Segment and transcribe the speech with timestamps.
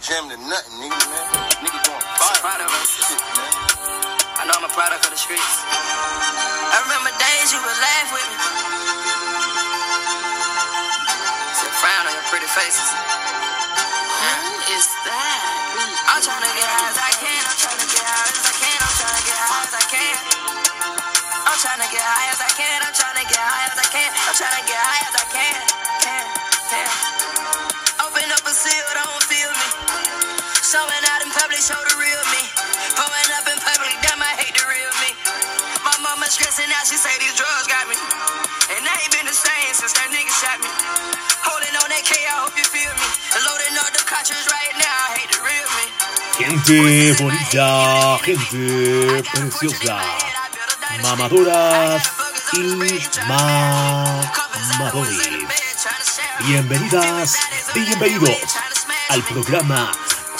[0.00, 1.26] jam to nothing, nigga, man.
[1.60, 2.40] Nigga going fire.
[2.40, 2.88] Proud of us.
[2.88, 3.52] Shit, man.
[4.40, 5.56] I know I'm a product of the streets.
[5.68, 8.36] I remember days you would laugh with me.
[11.52, 12.88] Said frown on your pretty faces.
[12.88, 14.36] Who
[14.72, 15.40] is that?
[16.08, 17.42] I'm trying to get high as I can.
[17.44, 18.78] I'm trying to get high as I can.
[18.80, 20.16] I'm trying to get high as I can.
[21.44, 22.78] I'm trying to get high as I can.
[22.88, 24.08] I'm trying to get high as I can.
[24.08, 25.19] I'm trying to get high as I can.
[25.19, 25.19] Can,
[46.70, 49.98] Gente bonita, gente preciosa,
[51.02, 52.00] mamadoras
[52.52, 52.60] y
[53.26, 55.18] mamadores.
[56.46, 57.34] Bienvenidas,
[57.74, 58.38] bienvenidos
[59.08, 59.90] al programa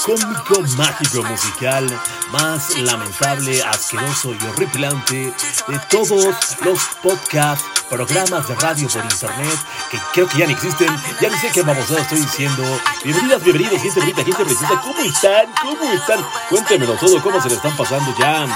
[0.05, 5.35] cómico mágico musical más lamentable, asqueroso y horripilante
[5.67, 9.59] de todos los podcasts, programas de radio por internet
[9.91, 10.89] que creo que ya ni existen.
[11.21, 12.63] Ya ni sé qué babosada estoy diciendo.
[13.05, 14.81] Bienvenidas, bienvenidos, gente bonita, gente preciosa.
[14.81, 15.47] ¿Cómo están?
[15.61, 16.27] ¿Cómo están?
[16.49, 18.47] Cuéntemelo todo, cómo se le están pasando ya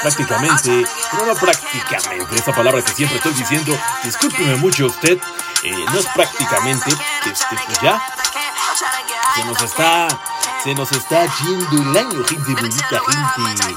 [0.00, 5.18] prácticamente, no, no prácticamente, esa palabra que siempre estoy diciendo, discúlpeme mucho usted,
[5.62, 8.02] eh, no es prácticamente, este, pues ya,
[9.34, 10.08] se nos está,
[10.62, 13.74] se nos está yendo el año, gente bonita, gente,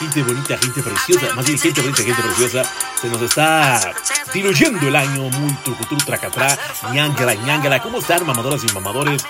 [0.00, 2.62] gente bonita, gente preciosa, más bien gente bonita, gente preciosa,
[2.98, 3.92] se nos está
[4.32, 6.58] diluyendo el año, muy trucutru, tracatrá,
[6.94, 9.22] ñangala, ñangala, ¿cómo están mamadoras y mamadores?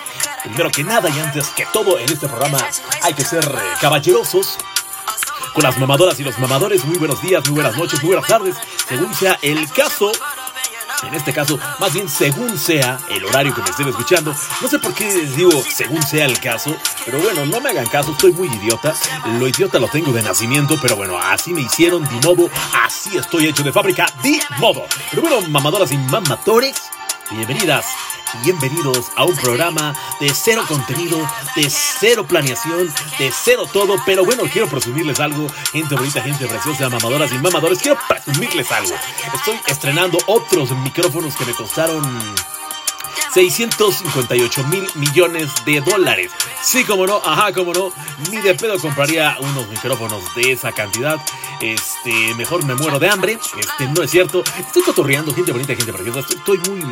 [0.43, 2.57] Primero que nada y antes que todo en este programa
[3.01, 4.57] hay que ser eh, caballerosos,
[5.53, 6.85] con las mamadoras y los mamadores.
[6.85, 8.55] Muy buenos días, muy buenas noches, muy buenas tardes,
[8.87, 10.13] según sea el caso.
[11.03, 14.35] En este caso, más bien según sea el horario que me estén escuchando.
[14.61, 17.87] No sé por qué les digo según sea el caso, pero bueno, no me hagan
[17.87, 18.93] caso, estoy muy idiota.
[19.39, 22.49] Lo idiota lo tengo de nacimiento, pero bueno, así me hicieron, de modo,
[22.83, 24.85] así estoy hecho de fábrica, de modo.
[25.09, 26.75] Pero bueno, mamadoras y mamadores,
[27.31, 27.85] bienvenidas
[28.39, 31.17] Bienvenidos a un programa de cero contenido,
[31.55, 33.97] de cero planeación, de cero todo.
[34.05, 37.79] Pero bueno, quiero presumirles algo, gente bonita, gente preciosa, mamadoras y mamadores.
[37.79, 38.95] Quiero presumirles algo.
[39.35, 42.01] Estoy estrenando otros micrófonos que me costaron
[43.33, 46.31] 658 mil millones de dólares.
[46.61, 47.91] Sí, como no, ajá, como no,
[48.29, 51.19] ni de pedo compraría unos micrófonos de esa cantidad.
[51.61, 53.37] Este, mejor me muero de hambre.
[53.57, 54.43] Este, no es cierto.
[54.59, 56.19] Estoy cotorreando, gente bonita, gente preciosa.
[56.19, 56.83] Estoy, muy,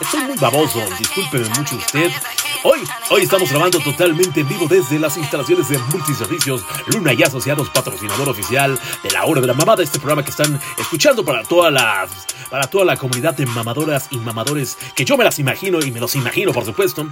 [0.00, 0.82] estoy muy baboso.
[0.98, 2.10] Discúlpeme mucho usted.
[2.62, 2.80] Hoy,
[3.10, 8.28] hoy estamos grabando totalmente en vivo desde las instalaciones de Multiservicios Luna y Asociados, patrocinador
[8.28, 12.26] oficial de la Hora de la Mamada, este programa que están escuchando para todas las,
[12.50, 16.00] para toda la comunidad de mamadoras y mamadores que yo me las imagino y me
[16.00, 17.06] los imagino, por supuesto.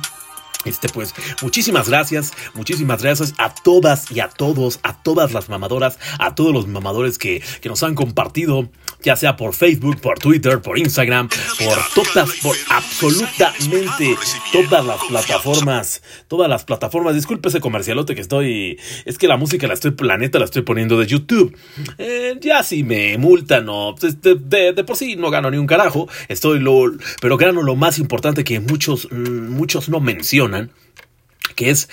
[0.65, 5.99] Este pues, muchísimas gracias, muchísimas gracias a todas y a todos, a todas las mamadoras,
[6.19, 8.71] a todos los mamadores que, que nos han compartido,
[9.03, 14.17] ya sea por Facebook, por Twitter, por Instagram, por todas, por absolutamente
[14.53, 17.15] todas las plataformas, todas las plataformas.
[17.15, 20.99] Disculpe ese comercialote que estoy, es que la música la estoy, planeta la estoy poniendo
[20.99, 21.57] de YouTube.
[21.99, 26.09] Eh, ya si me multan o pues, de, por sí no gano ni un carajo,
[26.29, 26.85] estoy lo,
[27.21, 30.54] pero gano lo más importante que muchos, muchos no mencionan
[31.55, 31.89] que es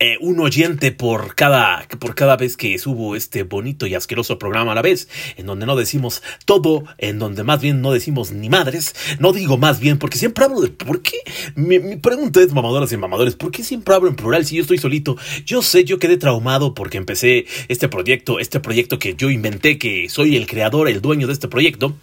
[0.00, 4.72] eh, un oyente por cada, por cada vez que subo este bonito y asqueroso programa
[4.72, 8.48] a la vez, en donde no decimos todo, en donde más bien no decimos ni
[8.48, 11.18] madres, no digo más bien, porque siempre hablo de por qué.
[11.54, 14.62] Mi, mi pregunta es, mamadoras y mamadores, ¿por qué siempre hablo en plural si yo
[14.62, 15.16] estoy solito?
[15.46, 20.08] Yo sé, yo quedé traumado porque empecé este proyecto, este proyecto que yo inventé, que
[20.08, 21.94] soy el creador, el dueño de este proyecto.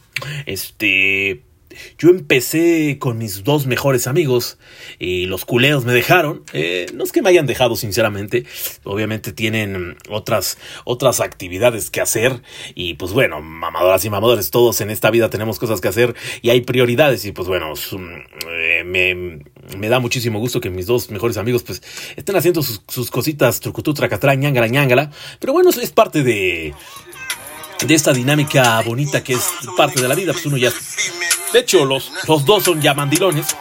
[0.46, 1.44] Este
[1.98, 4.58] yo empecé con mis dos mejores amigos
[5.00, 6.44] y los culeos me dejaron.
[6.54, 8.46] Eh, no es que me hayan dejado, sinceramente.
[8.84, 12.42] Obviamente tienen otras, otras actividades que hacer.
[12.76, 16.50] Y pues bueno, mamadoras y mamadores, todos en esta vida tenemos cosas que hacer y
[16.50, 17.26] hay prioridades.
[17.26, 17.74] Y pues bueno,
[18.50, 19.44] eh, me,
[19.78, 21.82] me, da muchísimo gusto que mis dos mejores amigos pues
[22.16, 25.12] estén haciendo sus, sus cositas, trucutú, tracatrá, ñangala, ñangala.
[25.40, 26.74] Pero bueno, es parte de
[27.88, 30.72] de esta dinámica bonita que es parte de la vida, pues uno ya...
[31.54, 33.56] De hecho, los, los dos son ya mandilones.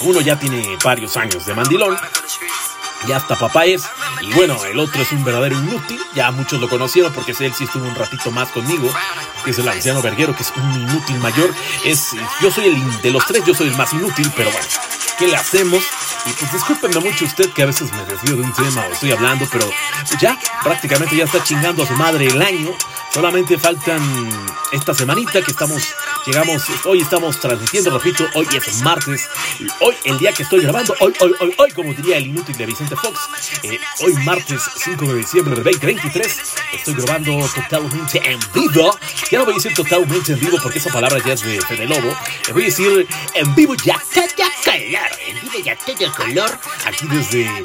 [0.00, 1.96] Uno ya tiene varios años de mandilón.
[3.06, 3.84] Ya hasta papá es.
[4.20, 6.00] Y bueno, el otro es un verdadero inútil.
[6.14, 8.90] Ya muchos lo conocieron porque él sí estuvo un ratito más conmigo.
[9.44, 11.54] Que es el anciano verguero, que es un inútil mayor.
[11.84, 12.10] Es,
[12.40, 14.66] yo soy el de los tres, yo soy el más inútil, pero bueno,
[15.18, 15.84] ¿qué le hacemos?
[16.26, 19.12] Y pues discúlpenme mucho usted que a veces me desvío de un tema o estoy
[19.12, 19.70] hablando, pero
[20.20, 22.74] ya prácticamente ya está chingando a su madre el año.
[23.12, 24.02] Solamente faltan
[24.70, 25.82] esta semanita que estamos,
[26.26, 29.28] llegamos, hoy estamos transmitiendo, repito, hoy es martes,
[29.80, 32.66] hoy el día que estoy grabando, hoy, hoy, hoy, hoy, como diría el inútil de
[32.66, 33.18] Vicente Fox,
[33.62, 36.40] eh, hoy martes 5 de diciembre del 2023,
[36.74, 38.96] estoy grabando totalmente en vivo.
[39.30, 41.86] Ya no voy a decir totalmente en vivo porque esa palabra ya es de Fede
[41.86, 42.14] Lobo.
[42.46, 45.76] Le voy a decir en vivo ya, ya, ya, en vivo ya,
[46.12, 46.50] color,
[46.86, 47.64] aquí desde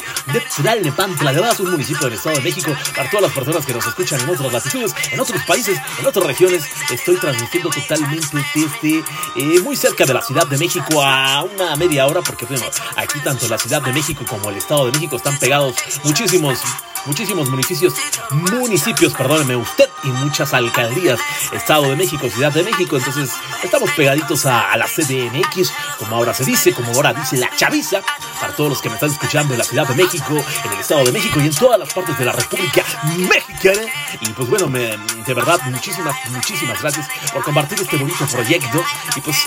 [0.81, 4.21] Nepantla, además un municipio del Estado de México, para todas las personas que nos escuchan
[4.21, 9.03] en otras latitudes, en otros países, en otras regiones, estoy transmitiendo totalmente desde
[9.35, 13.19] eh, muy cerca de la Ciudad de México a una media hora, porque bueno, aquí
[13.19, 16.59] tanto la Ciudad de México como el Estado de México están pegados muchísimos
[17.05, 17.93] muchísimos municipios,
[18.31, 21.19] municipios, perdóneme usted, y muchas alcaldías,
[21.51, 23.31] Estado de México, Ciudad de México, entonces
[23.63, 28.01] estamos pegaditos a, la CDMX, como ahora se dice, como ahora dice la chaviza,
[28.39, 30.33] para todos los que me están escuchando en la Ciudad de México,
[30.65, 32.83] en el Estado de México y en todas las partes de la República
[33.17, 33.81] Mexicana.
[34.21, 38.83] Y pues bueno, me, de verdad, muchísimas, muchísimas gracias por compartir este bonito proyecto.
[39.15, 39.37] Y pues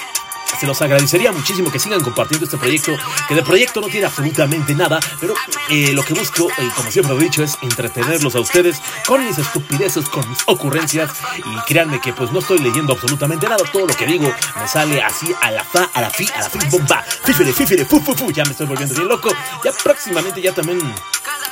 [0.59, 2.97] se los agradecería muchísimo que sigan compartiendo este proyecto,
[3.29, 5.35] que de proyecto no tiene absolutamente nada, pero
[5.71, 9.25] eh, lo que busco, eh, como siempre lo he dicho, es entretenerlos a ustedes con
[9.25, 13.87] mis estupideces, con mis ocurrencias, y créanme que pues no estoy leyendo absolutamente nada, todo
[13.87, 16.59] lo que digo me sale así a la fa, a la fi, a la fi,
[16.71, 19.31] bomba, fífere, fífere, fu, fu, fu, ya me estoy volviendo bien loco,
[19.65, 20.81] ya próximamente ya también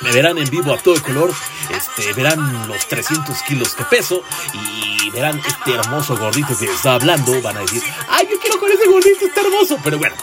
[0.01, 1.33] me verán en vivo a todo color,
[1.71, 7.41] este, verán los 300 kilos que peso y verán este hermoso gordito que está hablando,
[7.43, 10.17] van a decir, ay, yo quiero con ese gordito, está hermoso, pero bueno.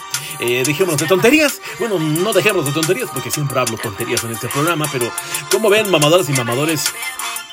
[0.44, 1.60] Eh, dejémonos de tonterías.
[1.78, 5.08] Bueno, no dejemos de tonterías porque siempre hablo tonterías en este programa, pero
[5.52, 6.92] como ven, mamadoras y mamadores,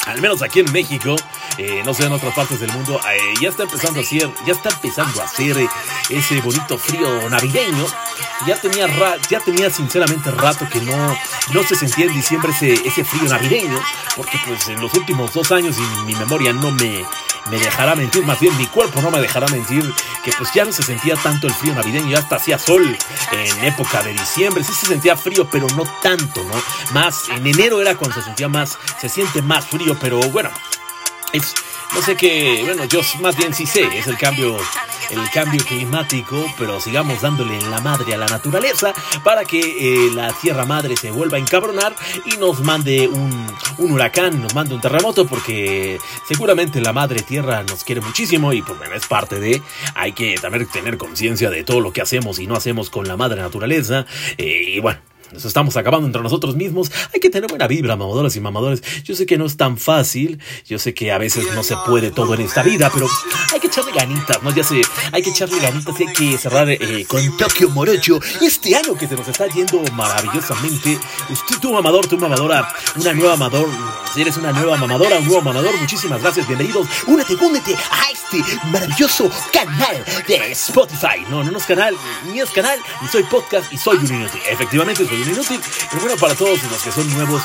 [0.10, 1.16] al menos aquí en México,
[1.58, 4.54] eh, no sé en otras partes del mundo, eh, ya está empezando a hacer, ya
[4.54, 5.68] está empezando a hacer eh,
[6.10, 7.86] ese bonito frío navideño.
[8.48, 11.18] Ya tenía, ra ya tenía sinceramente rato que no,
[11.54, 13.80] no se sentía en diciembre ese, ese frío navideño,
[14.16, 17.06] porque pues en los últimos dos años y mi memoria no me,
[17.50, 19.84] me dejará mentir, más bien mi cuerpo no me dejará mentir,
[20.24, 22.98] que pues ya no se sentía tanto el frío navideño, ya hasta hacía sol
[23.32, 26.94] en época de diciembre, sí se sentía frío, pero no tanto, ¿no?
[26.94, 30.50] Más, en enero era cuando se sentía más, se siente más frío, pero bueno,
[31.34, 31.54] es,
[31.94, 34.58] no sé qué, bueno, yo más bien sí sé, es el cambio,
[35.10, 38.94] el cambio climático, pero sigamos dándole la madre a la naturaleza
[39.24, 43.48] para que eh, la tierra madre se vuelva a encabronar y nos mande un,
[43.78, 48.62] un, huracán, nos mande un terremoto, porque seguramente la madre tierra nos quiere muchísimo y
[48.62, 49.62] pues bueno, es parte de,
[49.96, 53.18] hay que también tener conciencia de todo lo que hacemos y no hacemos con la
[53.18, 54.06] madre naturaleza,
[54.38, 55.09] eh, y bueno.
[55.32, 56.92] Nos estamos acabando entre nosotros mismos.
[57.14, 58.82] Hay que tener buena vibra, mamadoras y mamadores.
[59.04, 60.40] Yo sé que no es tan fácil.
[60.66, 63.08] Yo sé que a veces no se puede todo en esta vida, pero
[63.54, 64.54] hay que echarle ganitas, ¿no?
[64.54, 64.82] Ya sé,
[65.12, 69.08] hay que echarle ganitas y hay que cerrar eh, con Tokio Morocho este año que
[69.08, 71.00] se nos está yendo maravillosamente.
[71.30, 73.70] Usted, tu mamador, tu mamadora, una nueva mamador.
[74.14, 76.48] Si eres una nueva mamadora, un nuevo mamador, muchísimas gracias.
[76.48, 76.88] Bienvenidos.
[77.06, 81.24] Únete, únete a este maravilloso canal de Spotify.
[81.30, 81.96] No, no, es canal,
[82.32, 84.28] ni es canal, ni soy podcast y soy un.
[84.50, 85.62] Efectivamente, soy un inútil.
[85.90, 87.42] Pero bueno, para todos los que son nuevos,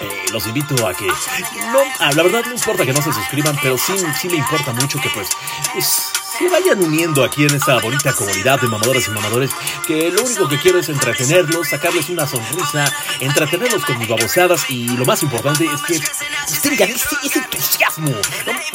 [0.00, 3.58] eh, los invito a que no, ah, la verdad no importa que no se suscriban,
[3.62, 5.28] pero sí, sí me importa mucho que pues,
[5.72, 9.50] pues se vayan uniendo aquí en esta bonita comunidad de mamadoras y mamadores,
[9.86, 14.88] que lo único que quiero es entretenerlos, sacarles una sonrisa, entretenerlos con mis babosadas y
[14.96, 18.12] lo más importante es que tengan ese, ese entusiasmo.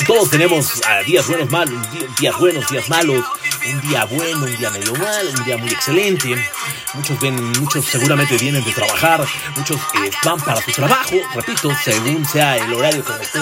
[0.06, 1.80] Todos tenemos uh, días buenos, malos,
[2.20, 3.26] días buenos, días malos,
[3.66, 6.36] un día bueno, un día medio mal, un día muy excelente.
[6.94, 12.26] Muchos ven, muchos seguramente vienen de trabajar, muchos eh, van para su trabajo, repito, según
[12.26, 13.42] sea el horario que estén,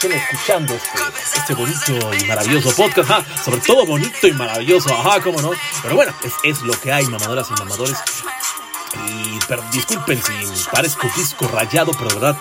[0.00, 0.98] que escuchando este,
[1.36, 3.10] este bonito y maravilloso podcast.
[3.10, 5.50] Ah, sobre todo bonito y maravilloso, ajá, cómo no.
[5.82, 7.98] Pero bueno, es, es lo que hay, mamadoras y mamadores.
[9.06, 12.36] Y pero, disculpen si parezco disco rayado, pero verdad,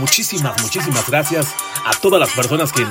[0.00, 2.86] muchísimas, muchísimas gracias a todas las personas que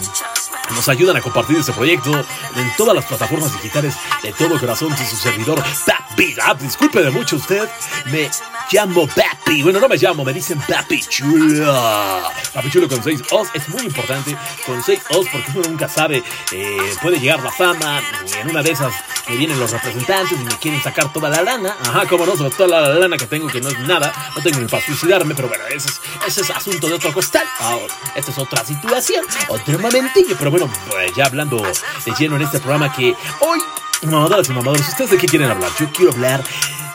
[0.70, 5.06] nos ayudan a compartir este proyecto en todas las plataformas digitales de todo corazón de
[5.06, 7.68] su servidor Papi Disculpe de mucho usted,
[8.06, 8.30] me
[8.72, 9.64] llamo Papi.
[9.64, 12.24] Bueno, no me llamo, me dicen Papi Chulo.
[12.54, 16.24] Papi Chulo con 6 O's es muy importante, con 6 O's porque uno nunca sabe,
[16.52, 18.02] eh, puede llegar la fama
[18.40, 18.94] en una de esas
[19.32, 21.76] me vienen los representantes y me quieren sacar toda la lana.
[21.82, 24.60] Ajá, como no, sobre toda la lana que tengo que no es nada, no tengo
[24.60, 27.48] ni para suicidarme, pero bueno, ese es, ese es asunto de otro costal.
[27.60, 32.44] Ahora, esta es otra situación, otro momentillo, pero bueno, pues ya hablando de lleno en
[32.44, 33.60] este programa que hoy,
[34.04, 35.72] mamadoras y mamadores, ¿ustedes de qué quieren hablar?
[35.80, 36.44] Yo quiero hablar,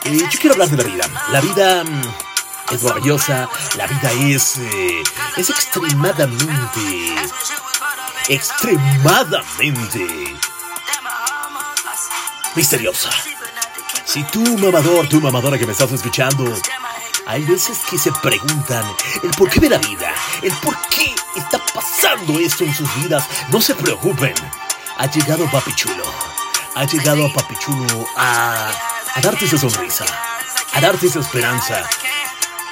[0.05, 1.27] eh, yo quiero hablar de la vida.
[1.31, 5.03] La vida mm, es maravillosa, la vida es, eh,
[5.37, 7.15] es extremadamente,
[8.29, 10.07] extremadamente
[12.55, 13.09] misteriosa.
[14.05, 16.45] Si tú, mamador, tú, mamadora que me estás escuchando,
[17.27, 18.85] hay veces que se preguntan
[19.21, 23.61] el porqué de la vida, el por qué está pasando esto en sus vidas, no
[23.61, 24.33] se preocupen.
[24.97, 26.03] Ha llegado Papi Chulo.
[26.75, 28.69] Ha llegado Papi Chulo a,
[29.15, 30.05] a darte esa sonrisa,
[30.73, 31.83] a darte esa esperanza,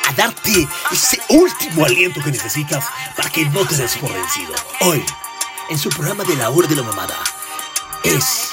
[0.08, 4.54] a darte ese último aliento que necesitas para que no te des por vencido.
[4.82, 5.04] Hoy,
[5.70, 7.18] en su programa de la hora de la mamada,
[8.04, 8.52] es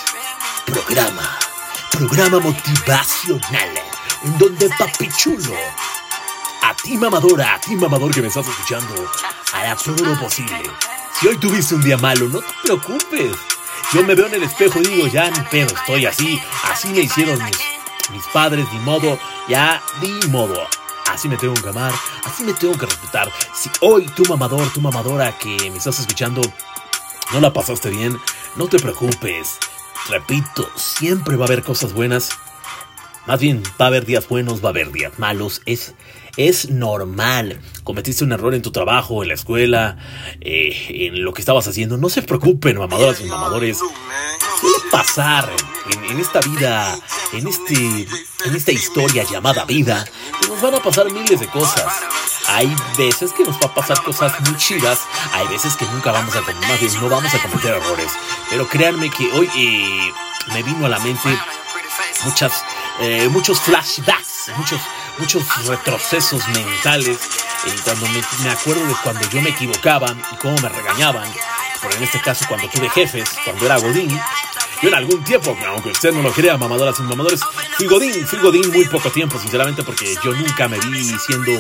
[0.64, 1.38] programa,
[1.90, 3.71] programa motivacional,
[4.25, 5.54] en donde Papi Chulo,
[6.62, 8.95] a ti mamadora, a ti mamador que me estás escuchando,
[9.52, 10.62] hará todo lo posible.
[11.19, 13.37] Si hoy tuviste un día malo, no te preocupes.
[13.92, 16.40] Yo me veo en el espejo y digo, ya ni pedo, estoy así,
[16.71, 17.59] así me hicieron mis,
[18.12, 20.66] mis padres, ni modo, ya ni modo.
[21.11, 21.92] Así me tengo que amar,
[22.25, 23.31] así me tengo que respetar.
[23.54, 26.40] Si hoy tu mamador, tu mamadora que me estás escuchando,
[27.33, 28.19] no la pasaste bien,
[28.57, 29.59] no te preocupes.
[30.09, 32.31] Repito, siempre va a haber cosas buenas.
[33.26, 35.62] Más bien, va a haber días buenos, va a haber días malos.
[35.66, 35.95] Es,
[36.37, 37.61] es normal.
[37.85, 39.97] Cometiste un error en tu trabajo, en la escuela,
[40.41, 41.97] eh, en lo que estabas haciendo.
[41.97, 43.79] No se preocupen, mamadoras y mamadores.
[43.79, 45.51] Suele pasar
[46.09, 46.97] en, esta vida,
[47.33, 48.07] en, este,
[48.45, 50.05] en esta historia llamada vida,
[50.41, 51.85] que nos van a pasar miles de cosas.
[52.49, 55.01] Hay veces que nos va a pasar cosas muy chidas,
[55.33, 58.12] hay veces que nunca vamos a cometer, más bien no vamos a cometer errores.
[58.51, 60.12] Pero créanme que hoy eh,
[60.53, 61.37] me vino a la mente
[62.25, 62.65] muchas,
[63.01, 64.81] eh, muchos flashbacks, muchos,
[65.19, 67.19] muchos retrocesos mentales.
[67.66, 71.31] eh, cuando me, me acuerdo de cuando yo me equivocaba y cómo me regañaban.
[71.81, 74.11] Por en este caso, cuando tuve jefes, cuando era Godín.
[74.81, 77.40] Yo en algún tiempo, aunque usted no lo crea, mamadoras y mamadores,
[77.76, 81.52] fui Godín, fui Godín muy poco tiempo, sinceramente, porque yo nunca me vi siendo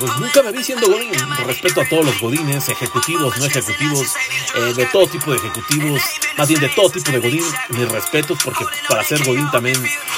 [0.00, 1.12] pues nunca me vi siendo Godín.
[1.46, 4.14] Respeto a todos los Godines, ejecutivos, no ejecutivos,
[4.56, 6.02] eh, de todo tipo de ejecutivos,
[6.38, 7.44] más bien de todo tipo de Godín.
[7.68, 9.76] Mis respetos, porque para ser Godín también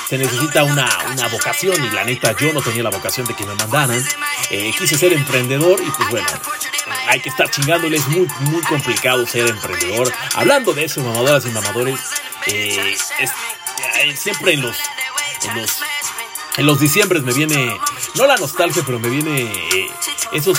[0.09, 1.85] se necesita una, una vocación.
[1.85, 4.03] Y la neta, yo no tenía la vocación de que me mandaran.
[4.51, 6.29] Eh, quise ser emprendedor y pues bueno,
[7.09, 7.97] hay que estar chingándole.
[7.97, 10.13] Es muy, muy complicado ser emprendedor.
[10.35, 11.99] Hablando de eso, mamadoras y mamadores,
[12.47, 12.97] eh,
[14.15, 14.77] siempre en los
[16.57, 17.77] en los diciembres me viene,
[18.15, 19.91] no la nostalgia, pero me viene eh,
[20.33, 20.59] esos,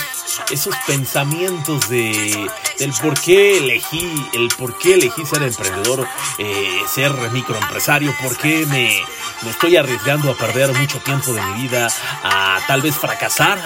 [0.50, 2.48] esos pensamientos de,
[2.78, 6.06] del por qué elegí, el por qué elegí ser emprendedor,
[6.38, 9.02] eh, ser microempresario, por qué me,
[9.42, 11.88] me estoy arriesgando a perder mucho tiempo de mi vida,
[12.22, 13.58] a tal vez fracasar,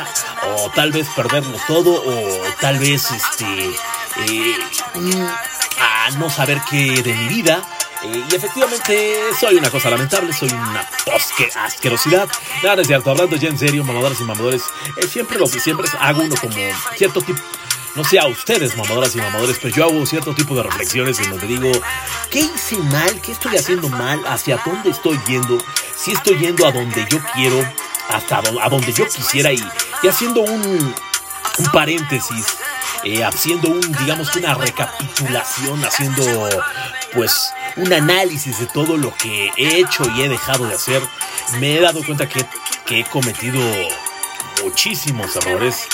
[0.54, 3.70] o tal vez perderlo todo, o tal vez este,
[4.26, 4.58] eh,
[4.94, 5.26] mm,
[5.80, 7.62] a no saber qué de mi vida.
[8.04, 12.28] Eh, y efectivamente soy una cosa lamentable, soy una posque asquerosidad.
[12.62, 14.62] Nada, no es cierto, hablando ya en serio, mamadoras y mamadores,
[14.96, 16.54] eh, siempre lo que siempre hago uno como
[16.96, 17.40] cierto tipo,
[17.94, 21.30] no sé a ustedes, mamadoras y mamadores, pero yo hago cierto tipo de reflexiones en
[21.30, 21.72] donde digo,
[22.30, 23.20] ¿qué hice mal?
[23.20, 24.20] ¿Qué estoy haciendo mal?
[24.26, 25.58] ¿Hacia dónde estoy yendo?
[25.96, 27.68] Si estoy yendo a donde yo quiero,
[28.08, 29.60] hasta a donde yo quisiera y,
[30.02, 30.94] y haciendo un,
[31.58, 32.46] un paréntesis,
[33.02, 36.48] eh, haciendo un, digamos que una recapitulación, haciendo
[37.14, 41.02] pues un análisis de todo lo que he hecho y he dejado de hacer,
[41.60, 42.44] me he dado cuenta que,
[42.84, 43.60] que he cometido
[44.62, 45.86] muchísimos errores.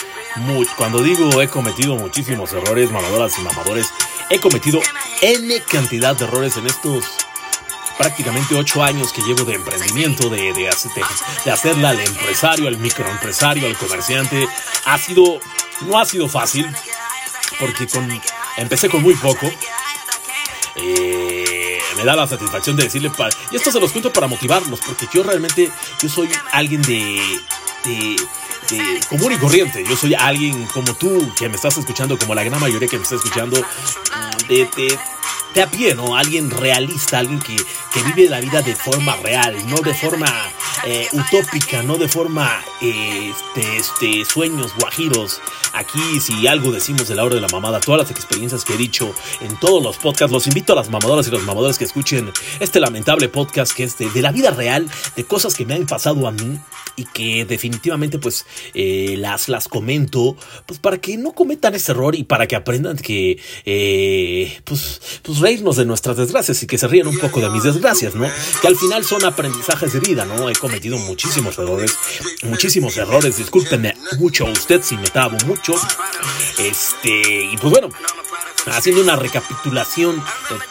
[0.77, 3.87] Cuando digo he cometido muchísimos errores, mamadoras y mamadores,
[4.31, 4.81] he cometido
[5.23, 7.05] N cantidad de errores en estos
[7.97, 10.69] prácticamente ocho años que llevo de emprendimiento, de, de,
[11.45, 14.49] de- hacerla al empresario, al microempresario, al comerciante.
[14.87, 15.39] Ha sido,
[15.83, 16.67] no ha sido fácil,
[17.61, 17.87] porque
[18.57, 19.49] empecé con muy poco.
[20.77, 21.34] Eh,
[22.05, 25.23] da la satisfacción de decirle, pa- y esto se los cuento para motivarlos, porque yo
[25.23, 25.71] realmente,
[26.03, 27.21] yo soy alguien de,
[27.85, 28.17] de,
[29.09, 32.61] común y corriente, yo soy alguien como tú, que me estás escuchando, como la gran
[32.61, 33.57] mayoría que me está escuchando,
[34.49, 34.99] de, de,
[35.55, 36.17] de a pie, ¿no?
[36.17, 40.27] Alguien realista, alguien que, que vive la vida de forma real, no de forma
[40.85, 45.41] eh, utópica, no de forma eh, este, sueños guajiros.
[45.73, 48.77] Aquí, si algo decimos de la hora de la mamada, todas las experiencias que he
[48.77, 52.31] dicho en todos los podcasts, los invito a las mamadoras y los mamadores que escuchen
[52.61, 55.87] este lamentable podcast que es de, de la vida real, de cosas que me han
[55.87, 56.59] pasado a mí
[56.97, 62.15] y que definitivamente pues eh, las, las comento pues para que no cometan ese error
[62.15, 66.89] y para que aprendan que eh, pues, pues reírnos de nuestras desgracias y que se
[66.89, 68.27] rían un poco de mis desgracias, ¿no?
[68.63, 70.49] Que al final son aprendizajes de vida, ¿no?
[70.49, 71.95] He cometido muchísimos errores,
[72.45, 75.75] muchísimos errores, discúlpenme mucho a usted si me trabo mucho,
[76.59, 77.91] este, y pues bueno,
[78.69, 80.17] haciendo una recapitulación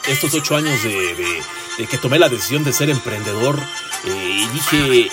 [0.05, 3.59] de estos ocho años de que tomé la decisión de ser emprendedor,
[4.05, 5.11] eh, y dije,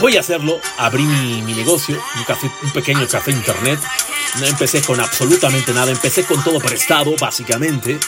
[0.00, 0.60] voy a hacerlo.
[0.78, 3.80] Abrí mi, negocio, un, café, un pequeño café internet.
[4.38, 7.98] No empecé con absolutamente nada, empecé con todo prestado, básicamente.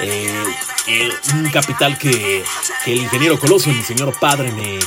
[0.00, 0.44] Eh,
[0.88, 2.42] eh, un capital que,
[2.84, 4.78] que el ingeniero Colosio, mi señor padre, me,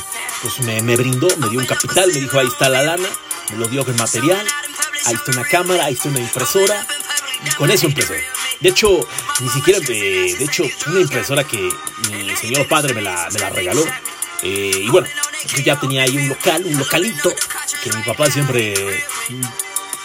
[0.42, 3.08] pues me, brindó, me dio un capital, me dijo, ahí está la lana,
[3.50, 4.44] me lo dio con material,
[5.06, 6.86] ahí está una cámara, ahí está una impresora,
[7.56, 8.22] con eso empecé.
[8.60, 9.00] De hecho,
[9.40, 11.68] ni siquiera, de hecho, una impresora que
[12.10, 13.84] mi señor padre me la, me la regaló.
[14.42, 15.06] Eh, y bueno,
[15.48, 17.34] yo ya tenía ahí un local, un localito,
[17.82, 18.74] que mi papá siempre,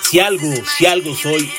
[0.01, 1.51] si algo, si algo soy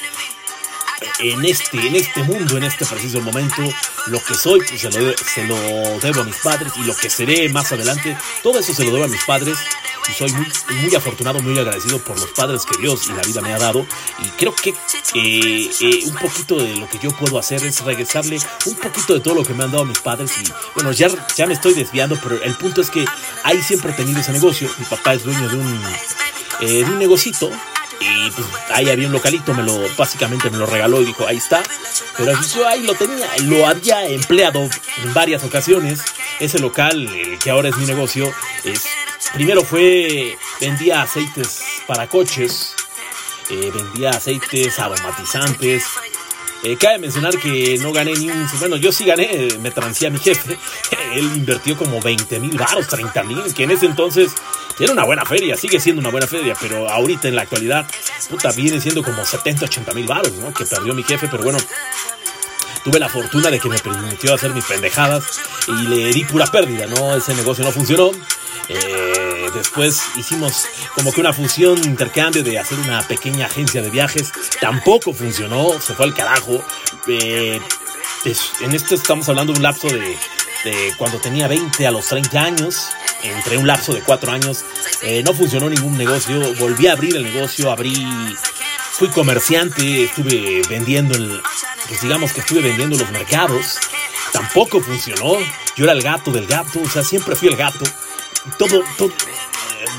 [1.20, 3.62] en este, en este mundo, en este preciso momento,
[4.06, 5.56] lo que soy, pues se lo, se lo
[6.00, 9.04] debo a mis padres y lo que seré más adelante, todo eso se lo debo
[9.04, 9.58] a mis padres
[10.10, 10.46] y soy muy,
[10.82, 13.86] muy afortunado, muy agradecido por los padres que Dios y la vida me ha dado.
[14.24, 18.38] Y creo que eh, eh, un poquito de lo que yo puedo hacer es regresarle
[18.66, 20.32] un poquito de todo lo que me han dado mis padres.
[20.42, 23.04] Y bueno, ya, ya me estoy desviando, pero el punto es que
[23.44, 24.68] ahí siempre he tenido ese negocio.
[24.78, 25.82] Mi papá es dueño de un,
[26.60, 27.50] eh, de un negocito.
[28.00, 31.36] Y pues ahí había un localito, me lo, básicamente me lo regaló y dijo, ahí
[31.36, 31.62] está.
[32.16, 34.68] Pero yo ahí lo tenía, lo había empleado
[35.02, 36.00] en varias ocasiones.
[36.40, 38.32] Ese local, el que ahora es mi negocio,
[38.64, 38.86] es
[39.34, 42.74] Primero fue, vendía aceites para coches,
[43.50, 45.84] eh, vendía aceites aromatizantes.
[46.64, 48.48] Eh, cabe mencionar que no gané ni un...
[48.58, 50.58] Bueno, yo sí gané, me transé a mi jefe.
[51.14, 54.32] Él invirtió como 20 mil baros, 30 mil, que en ese entonces
[54.80, 57.86] era una buena feria, sigue siendo una buena feria, pero ahorita en la actualidad,
[58.28, 60.52] puta, viene siendo como 70, 80 mil baros, ¿no?
[60.52, 61.58] Que perdió mi jefe, pero bueno,
[62.84, 65.24] tuve la fortuna de que me permitió hacer mis pendejadas
[65.68, 67.16] y le di pura pérdida, ¿no?
[67.16, 68.10] Ese negocio no funcionó.
[68.68, 74.32] Eh, después hicimos como que una fusión, intercambio de hacer una pequeña agencia de viajes.
[74.60, 76.62] Tampoco funcionó, se fue al carajo.
[77.08, 77.60] Eh,
[78.60, 80.16] en esto estamos hablando de un lapso de,
[80.98, 82.88] cuando tenía 20 a los 30 años.
[83.22, 84.64] Entre un lapso de 4 años.
[85.02, 86.54] Eh, no funcionó ningún negocio.
[86.54, 88.06] Volví a abrir el negocio, abrí
[88.92, 91.40] fui comerciante, estuve vendiendo, el,
[91.86, 93.78] pues digamos que estuve vendiendo los mercados.
[94.32, 95.38] Tampoco funcionó.
[95.76, 97.84] Yo era el gato del gato, o sea, siempre fui el gato
[98.58, 99.12] todo, todo,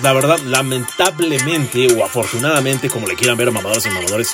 [0.01, 4.33] la verdad, lamentablemente o afortunadamente, como le quieran ver a mamadores y mamadores,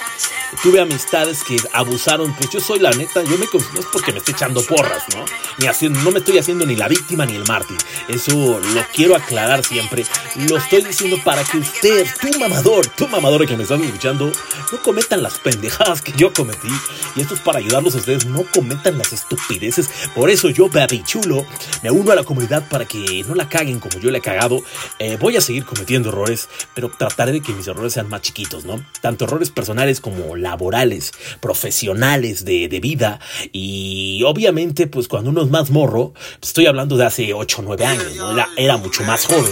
[0.62, 2.34] tuve amistades que abusaron.
[2.36, 5.26] Pues yo soy la neta, yo me no es porque me esté echando porras, ¿no?
[5.58, 7.78] Ni haciendo, no me estoy haciendo ni la víctima ni el mártir.
[8.08, 10.06] Eso lo quiero aclarar siempre.
[10.50, 14.32] Lo estoy diciendo para que usted, tu mamador, tu mamador que me estás escuchando,
[14.72, 16.70] no cometan las pendejadas que yo cometí.
[17.16, 19.90] Y esto es para ayudarlos a ustedes, no cometan las estupideces.
[20.14, 21.46] Por eso yo, baby chulo,
[21.82, 24.62] me uno a la comunidad para que no la caguen como yo le he cagado.
[25.00, 28.66] Eh, voy a seguir cometiendo errores, pero trataré de que mis errores sean más chiquitos,
[28.66, 28.84] ¿no?
[29.02, 33.20] Tanto errores personales como laborales, profesionales, de, vida.
[33.54, 37.86] Y obviamente, pues cuando uno es más morro, estoy hablando de hace 8 o 9
[37.86, 38.32] años, ¿no?
[38.34, 39.52] Era, era mucho más joven.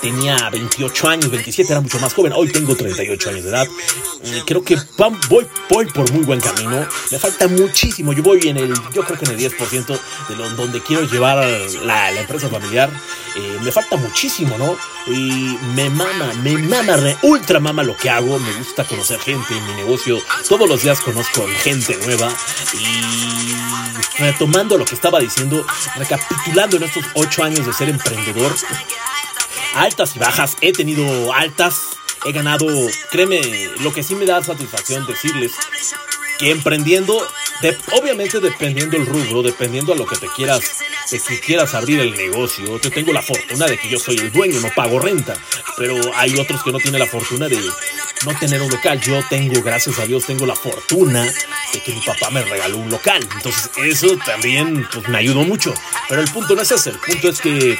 [0.00, 2.32] Tenía 28 años, 27, era mucho más joven.
[2.34, 3.66] Hoy tengo 38 años de edad.
[4.46, 4.76] Creo que
[5.28, 6.86] voy, voy por muy buen camino.
[7.10, 8.12] Me falta muchísimo.
[8.12, 11.38] Yo voy en el, yo creo que en el 10% de lo, donde quiero llevar
[11.84, 12.90] la, la empresa familiar.
[13.36, 14.76] Eh, me falta muchísimo, ¿no?
[15.06, 15.35] Y
[15.74, 18.38] me mama, me mama, ultra mama lo que hago.
[18.38, 20.18] Me gusta conocer gente en mi negocio.
[20.48, 22.28] Todos los días conozco gente nueva.
[22.74, 25.64] Y retomando lo que estaba diciendo,
[25.96, 28.54] recapitulando en estos ocho años de ser emprendedor,
[29.74, 31.74] altas y bajas, he tenido altas,
[32.24, 32.66] he ganado,
[33.10, 33.40] créeme,
[33.80, 35.52] lo que sí me da satisfacción decirles
[36.38, 37.26] que emprendiendo,
[37.92, 40.62] obviamente dependiendo el rubro, dependiendo a lo que te quieras,
[41.10, 44.32] de que quieras abrir el negocio, yo tengo la fortuna de que yo soy el
[44.32, 45.34] dueño, no pago renta,
[45.76, 47.58] pero hay otros que no tienen la fortuna de
[48.24, 49.00] no tener un local.
[49.00, 51.22] Yo tengo, gracias a Dios, tengo la fortuna
[51.72, 53.26] de que mi papá me regaló un local.
[53.36, 55.74] Entonces eso también pues, me ayudó mucho.
[56.08, 57.78] Pero el punto no es ese, el punto es que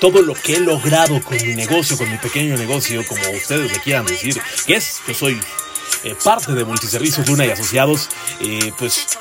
[0.00, 3.80] todo lo que he logrado con mi negocio, con mi pequeño negocio, como ustedes me
[3.80, 5.40] quieran decir, que es, que soy
[6.06, 9.18] eh, parte de Multiservicios Luna y Asociados, eh, pues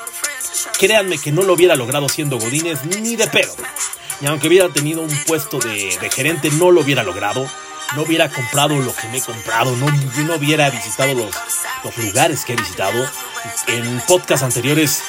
[0.77, 3.55] créanme que no lo hubiera logrado siendo Godínez ni de pedo.
[4.21, 7.49] Y aunque hubiera tenido un puesto de, gerente, no lo hubiera logrado.
[7.95, 11.33] No hubiera comprado lo que me he comprado, no, no hubiera visitado los,
[11.83, 13.07] los lugares que he visitado.
[13.67, 15.01] En podcasts anteriores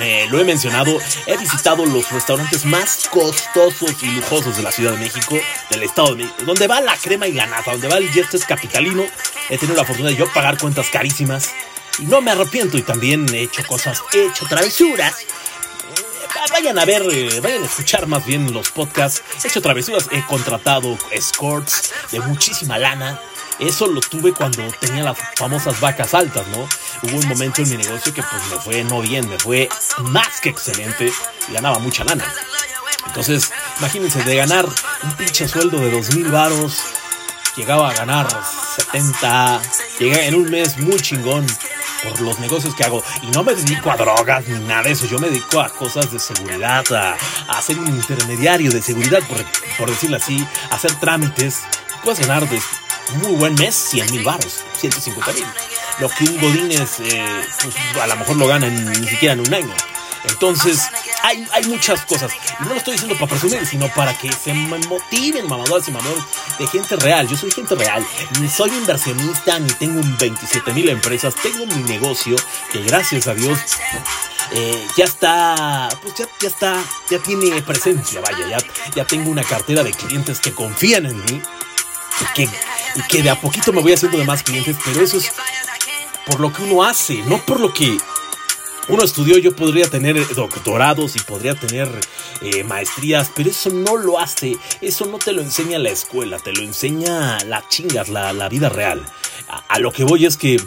[0.00, 4.92] eh, lo he mencionado, he visitado los restaurantes más costosos y lujosos de la Ciudad
[4.92, 5.36] de México,
[5.70, 8.28] del Estado de México, donde va la crema y la nata, donde va el jet
[8.46, 9.04] capitalino.
[9.48, 11.50] He tenido la fortuna de yo pagar cuentas carísimas
[11.98, 15.20] y no me arrepiento y también he hecho cosas, he hecho travesuras.
[15.20, 15.26] Eh,
[16.52, 19.22] vayan a ver, eh, vayan a escuchar más bien los podcasts.
[19.42, 23.20] He hecho travesuras, he contratado escorts de muchísima lana.
[23.58, 26.68] Eso lo tuve cuando tenía las famosas vacas altas, ¿no?
[27.02, 29.68] Hubo un momento en mi negocio que pues me fue no bien, me fue
[29.98, 31.12] más que excelente
[31.48, 32.24] y ganaba mucha lana.
[33.06, 36.82] Entonces, imagínense, de ganar un pinche sueldo de dos mil varos,
[37.56, 38.28] llegaba a ganar
[38.76, 39.60] 70,
[39.98, 41.44] llegué en un mes muy chingón
[42.02, 43.02] por los negocios que hago.
[43.22, 45.06] Y no me dedico a drogas ni nada de eso.
[45.06, 49.44] Yo me dedico a cosas de seguridad, a, ser un intermediario de seguridad, por,
[49.76, 51.62] por decirlo así, a hacer trámites.
[52.04, 52.60] Puedes ganar de
[53.14, 55.44] muy buen mes 100 mil baros, 150 mil.
[56.00, 57.24] lo que un Godínez eh,
[57.62, 59.74] pues, a lo mejor lo gana en- ni siquiera en un año.
[60.24, 60.80] Entonces,
[61.22, 62.32] hay, hay muchas cosas.
[62.60, 66.24] No lo estoy diciendo para presumir, sino para que se motiven mamadores y mamadores
[66.58, 67.26] de gente real.
[67.28, 68.04] Yo soy gente real.
[68.40, 71.34] Ni soy inversionista, ni tengo un 27 mil empresas.
[71.36, 72.36] Tengo mi negocio
[72.72, 73.58] que gracias a Dios
[74.50, 78.58] eh, ya está, pues ya, ya está, ya tiene presencia, vaya, ya,
[78.94, 81.42] ya tengo una cartera de clientes que confían en mí
[82.34, 82.48] que,
[82.94, 85.32] y que de a poquito me voy haciendo de más clientes, pero eso es
[86.26, 87.96] por lo que uno hace, no por lo que
[88.88, 89.38] uno estudió.
[89.38, 91.88] Yo podría tener doctorados y podría tener
[92.40, 96.52] eh, maestrías, pero eso no lo hace, eso no te lo enseña la escuela, te
[96.52, 99.04] lo enseña las chingas, la, la vida real.
[99.68, 100.58] A lo que voy es que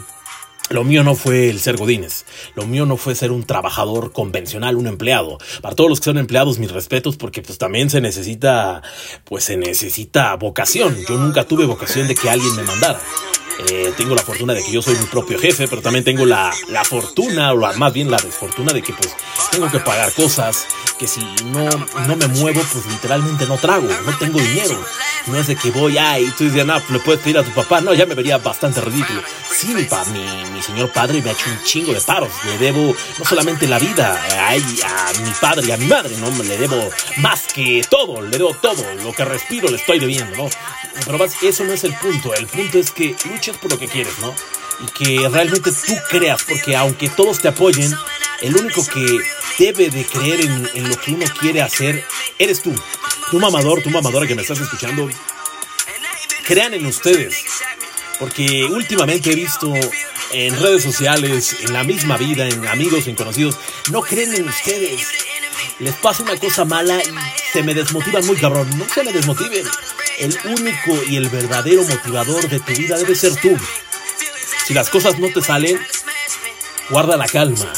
[0.70, 2.24] lo mío no fue el ser Godínez.
[2.54, 5.38] Lo mío no fue ser un trabajador convencional, un empleado.
[5.60, 8.82] Para todos los que son empleados, mis respetos, porque pues también se necesita,
[9.24, 10.96] pues se necesita vocación.
[11.08, 13.00] Yo nunca tuve vocación de que alguien me mandara.
[13.68, 16.52] Eh, tengo la fortuna de que yo soy mi propio jefe, pero también tengo la,
[16.68, 19.14] la fortuna, o más bien la desfortuna de que pues
[19.50, 20.66] tengo que pagar cosas,
[20.98, 21.68] que si no,
[22.06, 24.82] no me muevo, pues literalmente no trago, no tengo dinero.
[25.26, 27.80] No es de que voy, ay, tú dices, no, le puedes pedir a tu papá,
[27.80, 29.22] no, ya me vería bastante ridículo.
[29.54, 30.04] Sí, mi, pa,
[30.52, 33.78] mi señor padre me ha hecho un chingo de paros, le debo no solamente la
[33.78, 37.82] vida a, él, a mi padre y a mi madre, no, le debo más que
[37.88, 40.50] todo, le debo todo, lo que respiro le estoy debiendo, ¿no?
[41.04, 43.88] Pero más, eso no es el punto, el punto es que luches por lo que
[43.88, 44.34] quieres, ¿no?
[44.80, 47.92] Y que realmente tú creas, porque aunque todos te apoyen,
[48.40, 49.18] el único que
[49.58, 52.04] debe de creer en, en lo que uno quiere hacer,
[52.38, 52.74] eres tú.
[53.30, 55.08] Tu mamador, tu mamadora que me estás escuchando,
[56.44, 57.44] crean en ustedes.
[58.18, 59.72] Porque últimamente he visto
[60.32, 63.56] en redes sociales, en la misma vida, en amigos, en conocidos,
[63.90, 65.06] no creen en ustedes.
[65.78, 68.68] Les pasa una cosa mala y se me desmotivan muy cabrón.
[68.78, 69.66] No se me desmotiven.
[70.18, 73.56] El único y el verdadero motivador de tu vida debe ser tú.
[74.66, 75.80] Si las cosas no te salen,
[76.90, 77.72] guarda la calma.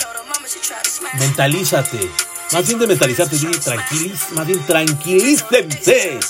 [1.15, 2.11] Mentalízate.
[2.53, 6.21] Más bien de mentalizarte, di tranquiliz, más bien tranquilícense.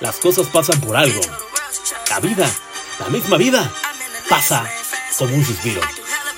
[0.00, 1.20] Las cosas pasan por algo.
[2.08, 2.50] La vida,
[3.00, 3.72] la misma vida,
[4.28, 4.68] pasa
[5.18, 5.80] como un suspiro.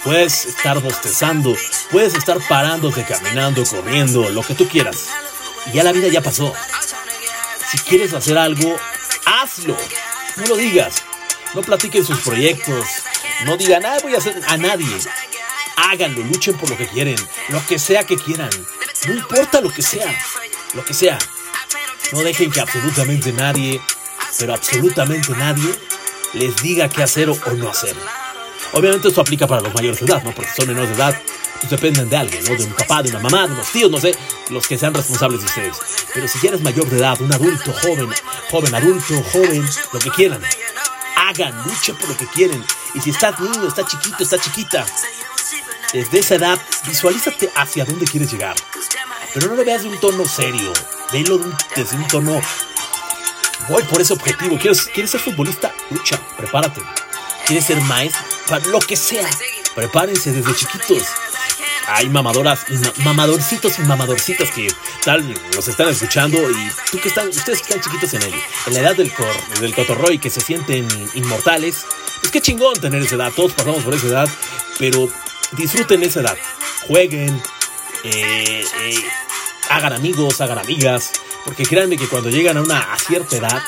[0.05, 1.57] Puedes estar bostezando,
[1.90, 5.09] puedes estar parándote, caminando, corriendo, lo que tú quieras.
[5.66, 6.53] Y ya la vida ya pasó.
[7.70, 8.77] Si quieres hacer algo,
[9.27, 9.77] hazlo.
[10.37, 11.03] No lo digas.
[11.55, 12.87] No platiquen sus proyectos.
[13.44, 14.98] No digan, ah, voy a hacer a nadie.
[15.77, 17.16] Háganlo, luchen por lo que quieren,
[17.48, 18.51] lo que sea que quieran.
[19.07, 20.14] No importa lo que sea,
[20.75, 21.18] lo que sea.
[22.12, 23.81] No dejen que absolutamente nadie,
[24.38, 25.75] pero absolutamente nadie,
[26.33, 27.95] les diga qué hacer o, no hacer.
[28.73, 30.35] Obviamente esto aplica para los mayores de edad, ¿no?
[30.35, 31.21] Porque son menores de edad,
[31.61, 32.55] pues dependen de alguien, ¿no?
[32.55, 34.16] De un papá, de una mamá, de unos tíos, no sé,
[34.51, 35.77] los que sean responsables de ustedes.
[36.14, 38.09] Pero si ya eres mayor de edad, un adulto, joven,
[38.51, 40.42] joven, adulto, joven, lo que quieran,
[41.16, 42.64] hagan, luchen por lo que quieren.
[42.95, 44.87] Y si estás niño, estás chiquito, estás chiquita,
[45.92, 48.57] desde esa edad, visualízate hacia dónde quieres llegar.
[49.35, 50.73] Pero no lo veas de un tono serio,
[51.12, 51.38] velo
[51.77, 52.40] desde un tono.
[53.68, 54.59] Voy por ese objetivo.
[54.59, 55.72] ¿Quieres, ¿Quieres ser futbolista?
[55.90, 56.81] Lucha, prepárate.
[57.46, 58.22] ¿Quieres ser maestro?
[58.48, 59.29] Para lo que sea,
[59.75, 61.05] prepárense desde chiquitos.
[61.88, 62.64] Hay mamadoras,
[62.98, 64.72] mamadorcitos y mamadorcitas que
[65.05, 68.35] tal nos están escuchando y tú que están, ustedes que están chiquitos en el,
[68.66, 69.27] en la edad del, cor,
[69.61, 71.85] del cotorro y que se sienten inmortales,
[72.20, 74.29] pues qué chingón tener esa edad, todos pasamos por esa edad,
[74.79, 75.09] pero
[75.53, 76.38] disfruten esa edad,
[76.87, 77.42] jueguen,
[78.05, 79.05] eh, eh,
[79.68, 81.12] hagan amigos, hagan amigas,
[81.45, 83.63] porque créanme que cuando llegan a una cierta edad,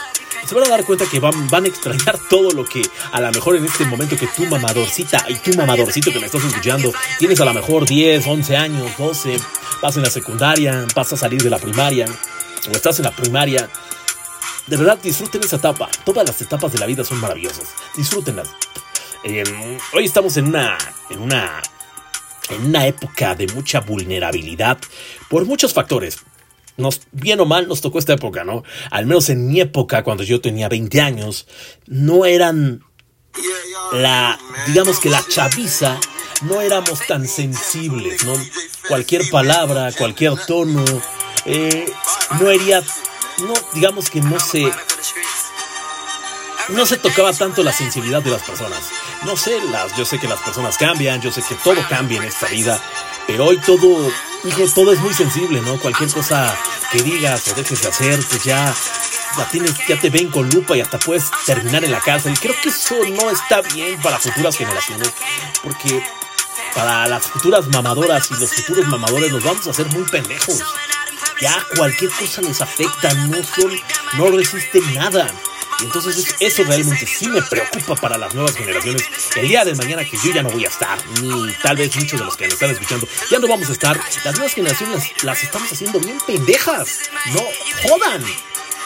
[0.47, 2.83] se van a dar cuenta que van, van a extrañar todo lo que
[3.13, 6.45] a lo mejor en este momento que tu mamadorcita y tu mamadorcito que me estás
[6.45, 9.37] escuchando, tienes a lo mejor 10, 11 años, 12,
[9.81, 12.07] vas en la secundaria, vas a salir de la primaria,
[12.69, 13.69] o estás en la primaria.
[14.67, 15.91] De verdad, disfruten esa etapa.
[16.05, 17.69] Todas las etapas de la vida son maravillosas.
[17.95, 18.49] Disfrútenlas.
[19.23, 19.45] Eh,
[19.93, 20.79] hoy estamos en una,
[21.11, 21.63] en una
[22.51, 24.79] en una época de mucha vulnerabilidad
[25.29, 26.19] por muchos factores.
[26.77, 28.65] Nos, bien o mal nos tocó esta época, ¿no?
[28.91, 31.47] Al menos en mi época, cuando yo tenía 20 años,
[31.87, 32.83] no eran
[33.93, 35.99] la, digamos que la chaviza,
[36.43, 38.35] no éramos tan sensibles, ¿no?
[38.89, 40.85] Cualquier palabra, cualquier tono,
[41.47, 41.87] eh,
[42.41, 44.71] no haría, no, digamos que no se,
[46.68, 48.81] no se tocaba tanto la sensibilidad de las personas.
[49.24, 52.24] No sé, las, yo sé que las personas cambian, yo sé que todo cambia en
[52.24, 52.81] esta vida,
[53.27, 54.11] pero hoy todo,
[54.44, 55.79] hijo, todo es muy sensible, ¿no?
[55.79, 56.57] Cualquier cosa
[56.90, 58.74] que digas o dejes de hacer, pues ya,
[59.37, 62.38] ya tienes, ya te ven con lupa y hasta puedes terminar en la cárcel.
[62.38, 65.12] Creo que eso no está bien para futuras generaciones,
[65.62, 66.03] porque
[66.74, 70.62] para las futuras mamadoras y los futuros mamadores nos vamos a hacer muy pendejos.
[71.40, 73.72] Ya cualquier cosa les afecta, no son,
[74.14, 75.27] no resisten nada.
[75.81, 79.03] Y entonces es- eso realmente sí me preocupa para las nuevas generaciones.
[79.37, 82.19] El día de mañana que yo ya no voy a estar, ni tal vez muchos
[82.21, 83.99] de los que me están escuchando, ya no vamos a estar.
[84.25, 86.99] Las nuevas generaciones las, las estamos haciendo bien pendejas.
[87.33, 87.43] No
[87.89, 88.25] jodan.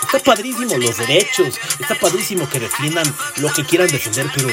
[0.05, 4.49] Está padrísimo los derechos, está padrísimo que defiendan lo que quieran defender, pero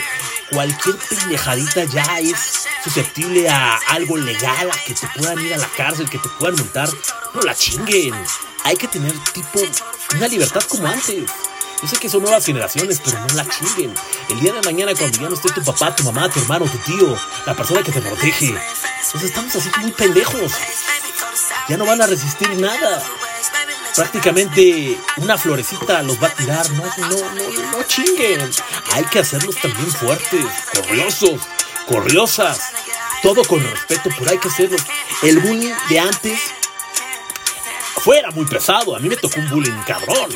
[0.50, 5.68] cualquier pendejadita ya es susceptible a algo legal, a que te puedan ir a la
[5.70, 6.90] cárcel, que te puedan multar.
[7.34, 8.14] No la chinguen.
[8.64, 9.62] Hay que tener tipo
[10.16, 11.24] una libertad como antes.
[11.82, 13.94] Yo sé que son nuevas generaciones, pero no la chinguen.
[14.30, 16.78] El día de mañana, cuando ya no esté tu papá, tu mamá, tu hermano, tu
[16.80, 18.54] tío, la persona que te protege,
[19.14, 20.52] nos estamos así muy pendejos.
[21.68, 23.04] Ya no van a resistir nada
[23.96, 26.70] prácticamente una florecita los va a tirar.
[26.72, 28.52] No, no, no, no chinguen.
[28.92, 31.42] Hay que hacerlos también fuertes, corriosos,
[31.88, 32.60] corriosas.
[33.24, 34.82] Todo con respeto, pero hay que hacerlos.
[35.24, 36.40] El bullying de antes
[38.04, 38.96] fuera muy pesado.
[38.96, 40.30] A mí me tocó un bullying cabrón.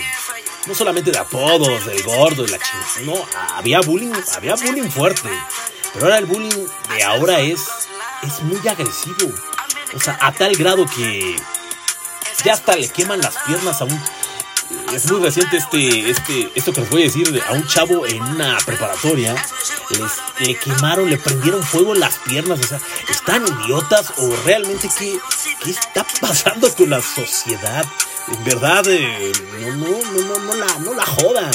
[0.70, 3.02] No solamente de apodos, del gordo, de la chingada.
[3.02, 5.28] No, había bullying, había bullying fuerte.
[5.94, 7.60] Pero ahora el bullying de ahora es,
[8.22, 9.34] es muy agresivo.
[9.96, 11.36] O sea, a tal grado que
[12.46, 14.00] ya hasta le queman las piernas a un.
[14.94, 18.22] Es muy reciente este, este, esto que les voy a decir a un chavo en
[18.22, 19.36] una preparatoria.
[19.90, 22.60] Les, le quemaron, le prendieron fuego en las piernas.
[22.60, 22.80] O sea,
[23.10, 25.20] ¿están idiotas o realmente qué,
[25.64, 27.86] qué está pasando con la sociedad?
[28.28, 31.52] En verdad, eh, no, no, no, no, no, la, no la jodan.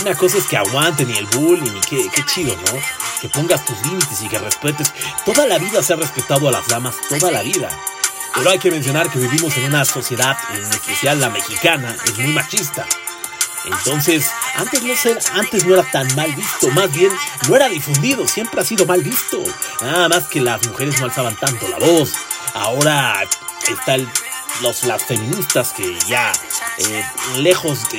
[0.00, 2.80] Una cosa es que aguanten y el bullying y qué, qué chido, ¿no?
[3.20, 4.92] Que pongas tus límites y que respetes.
[5.24, 7.68] Toda la vida se ha respetado a las damas, toda la vida.
[8.34, 12.32] Pero hay que mencionar que vivimos en una sociedad, en especial la mexicana, es muy
[12.32, 12.86] machista.
[13.64, 17.10] Entonces, antes no, ser, antes no era tan mal visto, más bien
[17.48, 19.42] no era difundido, siempre ha sido mal visto.
[19.80, 22.12] Nada más que las mujeres no alzaban tanto la voz.
[22.52, 23.24] Ahora
[23.68, 24.06] están
[24.60, 26.32] los, las feministas que ya,
[26.78, 27.04] eh,
[27.38, 27.98] lejos de,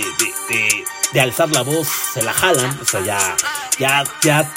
[0.49, 2.79] de, de, alzar la voz, se la jalan.
[2.81, 3.35] O sea, ya,
[3.79, 4.51] ya, ya,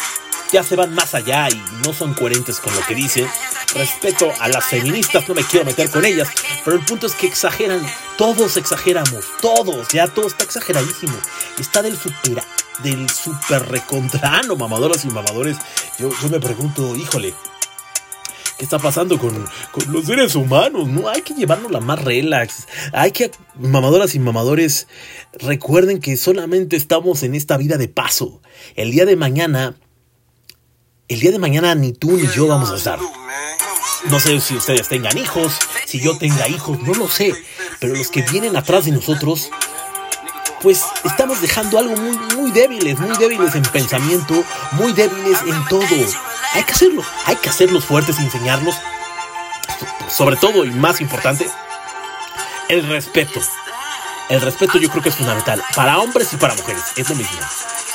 [0.52, 3.28] ya se van más allá y no son coherentes con lo que dicen
[3.74, 6.28] respeto a las feministas, no me quiero meter con ellas,
[6.64, 7.82] pero el punto es que exageran,
[8.16, 11.14] todos exageramos, todos, ya todo está exageradísimo.
[11.58, 12.42] Está del super,
[12.82, 15.56] del super recontrano, mamadoras y mamadores.
[15.98, 17.34] Yo, yo me pregunto, híjole,
[18.56, 20.88] ¿Qué está pasando con, con, los seres humanos?
[20.88, 22.66] No, hay que llevarnos la más relax.
[22.92, 24.88] Hay que, mamadoras y mamadores,
[25.34, 28.42] recuerden que solamente estamos en esta vida de paso.
[28.74, 29.76] El día de mañana,
[31.08, 32.98] el día de mañana ni tú ni yo vamos a estar.
[34.04, 37.34] No sé si ustedes tengan hijos, si yo tenga hijos, no lo sé.
[37.80, 39.50] Pero los que vienen atrás de nosotros,
[40.60, 45.82] pues estamos dejando algo muy, muy débiles, muy débiles en pensamiento, muy débiles en todo.
[46.52, 48.74] Hay que hacerlo, hay que hacerlos fuertes y enseñarlos,
[50.08, 51.48] sobre todo y más importante,
[52.68, 53.40] el respeto.
[54.28, 57.38] El respeto yo creo que es fundamental para hombres y para mujeres, es lo mismo.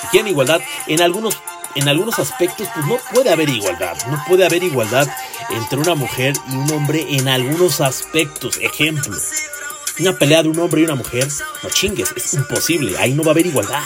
[0.01, 1.37] Si quieren igualdad, en algunos
[1.75, 5.07] en algunos aspectos pues no puede haber igualdad, no puede haber igualdad
[5.49, 8.57] entre una mujer y un hombre en algunos aspectos.
[8.61, 9.15] Ejemplo,
[9.99, 11.27] una pelea de un hombre y una mujer,
[11.61, 13.83] no chingues, es imposible, ahí no va a haber igualdad.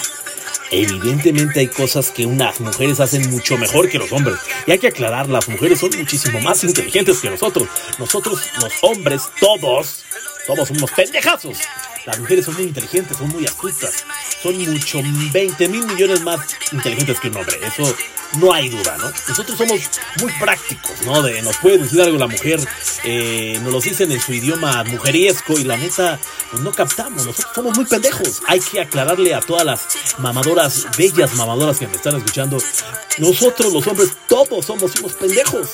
[0.69, 4.38] Evidentemente hay cosas que unas mujeres hacen mucho mejor que los hombres.
[4.65, 7.69] Y hay que aclarar, las mujeres son muchísimo más inteligentes que nosotros.
[8.00, 10.04] Nosotros, los hombres, todos,
[10.47, 11.57] todos somos pendejazos.
[12.05, 14.05] Las mujeres son muy inteligentes, son muy astutas.
[14.41, 16.39] Son mucho, 20 mil millones más
[16.71, 17.60] inteligentes que un hombre.
[17.62, 17.93] Eso
[18.39, 19.12] no hay duda, ¿no?
[19.27, 19.81] Nosotros somos
[20.21, 21.21] muy prácticos, ¿no?
[21.21, 22.60] De, nos puede decir algo la mujer,
[23.03, 26.17] eh, nos lo dicen en su idioma mujeriesco y la neta,
[26.49, 27.25] pues no captamos.
[27.25, 28.41] Nosotros somos muy pendejos.
[28.47, 29.81] Hay que aclararle a todas las
[30.19, 32.57] mamadoras, bellas mamadoras que me están escuchando.
[33.17, 35.71] Nosotros, los hombres, todos somos unos pendejos.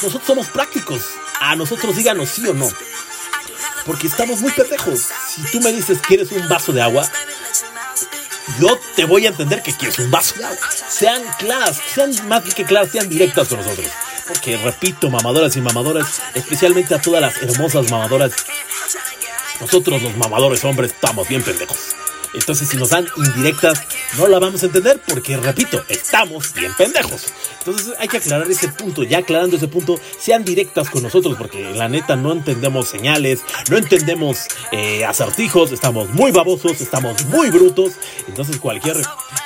[0.00, 1.02] Nosotros somos prácticos.
[1.40, 2.70] A nosotros díganos sí o no.
[3.84, 5.08] Porque estamos muy pendejos.
[5.28, 7.08] Si tú me dices quieres un vaso de agua,
[8.60, 10.58] yo te voy a entender que quieres un vaso de agua.
[10.88, 13.86] Sean claras, sean más que claras, sean directas con nosotros.
[14.26, 18.32] Porque repito, mamadoras y mamadoras, especialmente a todas las hermosas mamadoras,
[19.60, 21.94] nosotros los mamadores hombres estamos bien pendejos.
[22.34, 23.82] Entonces si nos dan indirectas,
[24.18, 27.26] no la vamos a entender porque, repito, estamos bien pendejos.
[27.58, 29.04] Entonces hay que aclarar ese punto.
[29.04, 33.78] Ya aclarando ese punto, sean directas con nosotros porque la neta no entendemos señales, no
[33.78, 37.92] entendemos eh, acertijos, estamos muy babosos, estamos muy brutos.
[38.28, 38.96] Entonces cualquier,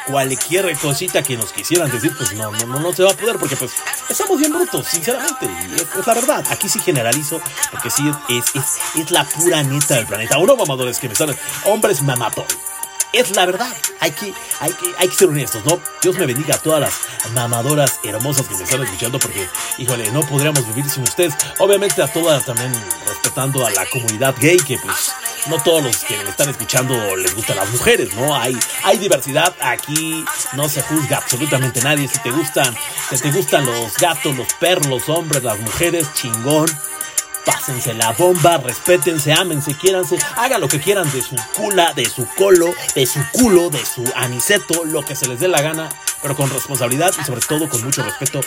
[0.07, 3.37] cualquier cosita que nos quisieran decir, pues no, no, no, no se va a poder
[3.37, 3.73] porque pues
[4.09, 5.47] estamos bien brutos, sinceramente.
[5.47, 6.45] Y es, la verdad.
[6.51, 10.39] Aquí sí generalizo porque sí es, es, es, la pura neta del planeta.
[10.39, 11.35] Uno mamadores que me están...
[11.65, 12.47] Hombres mamatón
[13.13, 13.75] es la verdad.
[14.01, 15.81] Hay que, hay que, hay que ser honestos, ¿no?
[16.03, 20.21] Dios me bendiga a todas las mamadoras hermosas que me están escuchando porque, híjole, no
[20.21, 21.35] podríamos vivir sin ustedes.
[21.59, 22.73] Obviamente a todas también
[23.07, 25.13] respetando a la comunidad gay que pues
[25.49, 28.35] no todos los que están escuchando les gustan las mujeres, ¿no?
[28.35, 32.09] Hay, hay diversidad, aquí no se juzga absolutamente nadie.
[32.09, 32.75] Si te gustan,
[33.11, 36.69] si te gustan los gatos, los perros, los hombres, las mujeres, chingón.
[37.49, 42.29] Pásense la bomba, respétense, ámense, quiéranse, hagan lo que quieran de su cula, de su
[42.37, 45.89] colo, de su culo, de su aniceto, lo que se les dé la gana,
[46.21, 48.43] pero con responsabilidad y sobre todo con mucho respeto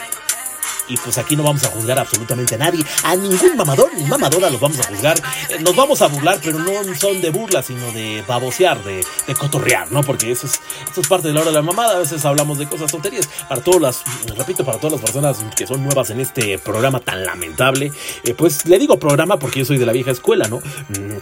[0.87, 4.49] y pues aquí no vamos a juzgar absolutamente a nadie, a ningún mamador ni mamadora
[4.49, 5.17] los vamos a juzgar.
[5.49, 9.35] Eh, nos vamos a burlar, pero no son de burla, sino de babosear, de, de
[9.35, 10.03] cotorrear, ¿no?
[10.03, 10.59] Porque eso es,
[10.91, 11.95] eso es parte de la hora de la mamada.
[11.95, 13.27] A veces hablamos de cosas tonterías.
[13.47, 14.03] Para todas las,
[14.37, 17.91] repito, para todas las personas que son nuevas en este programa tan lamentable,
[18.23, 20.57] eh, pues le digo programa porque yo soy de la vieja escuela, ¿no?
[20.57, 21.17] Mm,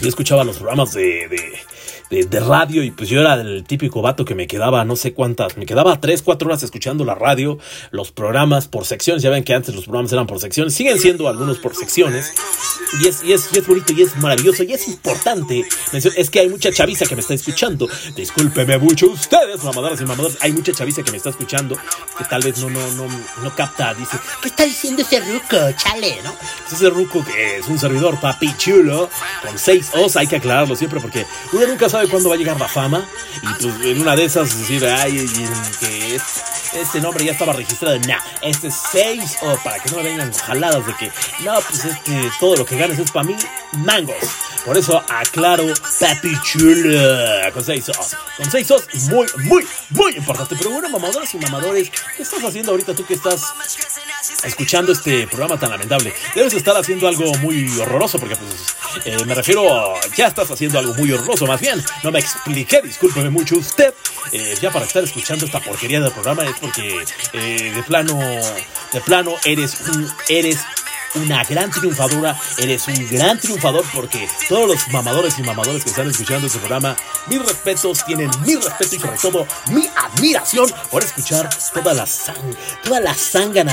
[0.00, 1.58] Yo escuchaba los programas de, de,
[2.10, 5.12] de, de radio y pues yo era el típico vato que me quedaba no sé
[5.12, 7.58] cuántas, me quedaba tres, cuatro horas escuchando la radio,
[7.90, 11.28] los programas por secciones, ya ven que antes los programas eran por secciones, siguen siendo
[11.28, 12.32] algunos por secciones.
[13.02, 16.40] Y es, y es, y es bonito y es maravilloso y es importante, es que
[16.40, 20.72] hay mucha chaviza que me está escuchando, discúlpeme mucho ustedes, mamadoras y mamadores, hay mucha
[20.72, 21.76] chaviza que me está escuchando
[22.16, 23.06] que tal vez no, no, no,
[23.42, 26.34] no capta, dice, ¿qué está diciendo ese ruco, chale, no?
[26.62, 29.10] Pues ese ruco que es un servidor papi chulo,
[29.44, 32.60] con seis os, hay que aclararlo siempre porque uno nunca sabe cuándo va a llegar
[32.60, 33.06] la fama
[33.42, 35.26] y pues en una de esas decir, ay,
[35.80, 36.22] que es,
[36.74, 40.32] este nombre ya estaba registrado, nah, este es seis o para que no me vengan
[40.32, 41.12] jaladas de que,
[41.44, 43.36] no, pues este, todo lo que ganes es para mí,
[43.72, 44.16] mangos.
[44.64, 45.64] Por eso aclaro,
[46.00, 46.98] papi chulo,
[47.52, 50.56] con seis os, con seis os, muy, muy, muy importante.
[50.58, 53.44] Pero bueno, mamadoras y mamadores, ¿qué estás haciendo ahorita tú que estás
[54.44, 56.12] escuchando este programa tan lamentable.
[56.34, 60.94] Debes estar haciendo algo muy horroroso, porque pues eh, me refiero, ya estás haciendo algo
[60.94, 61.82] muy horroroso, más bien.
[62.02, 63.94] No me expliqué, discúlpeme mucho usted.
[64.32, 69.00] Eh, ya para estar escuchando esta porquería del programa es porque eh, de plano, de
[69.00, 70.58] plano eres un, eres
[71.16, 76.08] una gran triunfadora, eres un gran triunfador porque todos los mamadores y mamadores que están
[76.08, 81.48] escuchando este programa, mis respetos, tienen mi respeto y sobre todo mi admiración por escuchar
[81.72, 82.36] toda la sang
[82.84, 83.14] toda la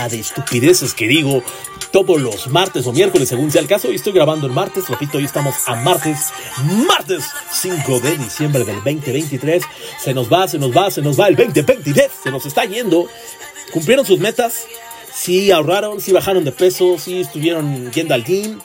[0.10, 1.44] de estupideces que digo
[1.92, 3.92] todos los martes o miércoles según sea el caso.
[3.92, 6.32] Y estoy grabando el martes, repito, hoy estamos a martes,
[6.88, 9.64] martes 5 de diciembre del 2023,
[10.00, 13.08] se nos va, se nos va, se nos va el 2023, se nos está yendo,
[13.72, 14.66] cumplieron sus metas,
[15.14, 18.60] sí ahorraron, sí bajaron de peso, sí estuvieron yendo al gym,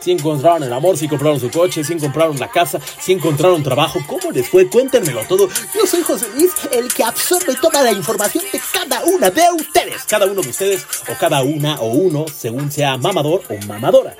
[0.00, 4.00] sí encontraron el amor, sí compraron su coche, sí encontraron la casa, sí encontraron trabajo.
[4.06, 4.68] ¿Cómo les fue?
[4.68, 5.48] Cuéntenmelo todo.
[5.74, 10.04] Yo soy José Luis, el que absorbe toda la información de cada una de ustedes.
[10.04, 14.14] Cada uno de ustedes, o cada una o uno, según sea mamador o mamadora.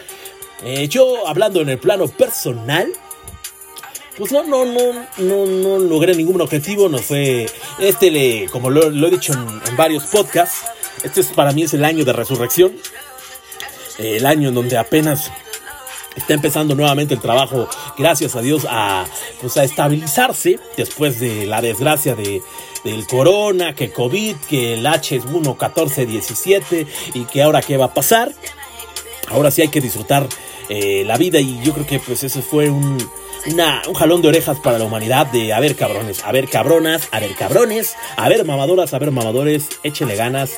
[0.62, 2.90] Eh, yo, hablando en el plano personal,
[4.16, 7.46] pues no, no, no, no, no logré ningún objetivo, no fue,
[7.78, 10.64] este le, como lo, he dicho en varios podcasts,
[11.04, 12.72] este es, para mí es el año de resurrección,
[13.98, 15.30] el año en donde apenas
[16.16, 19.04] está empezando nuevamente el trabajo, gracias a Dios, a,
[19.40, 22.42] pues a estabilizarse después de la desgracia de,
[22.84, 27.94] del corona, que COVID, que el H1, 14, 17 y que ahora qué va a
[27.94, 28.32] pasar.
[29.28, 30.28] Ahora sí hay que disfrutar
[30.68, 32.96] eh, la vida y yo creo que pues ese fue un,
[33.46, 37.08] una- un jalón de orejas para la humanidad de a ver cabrones, a ver cabronas,
[37.10, 40.52] a ver cabrones, a ver mamadoras, a ver mamadores, échenle ganas,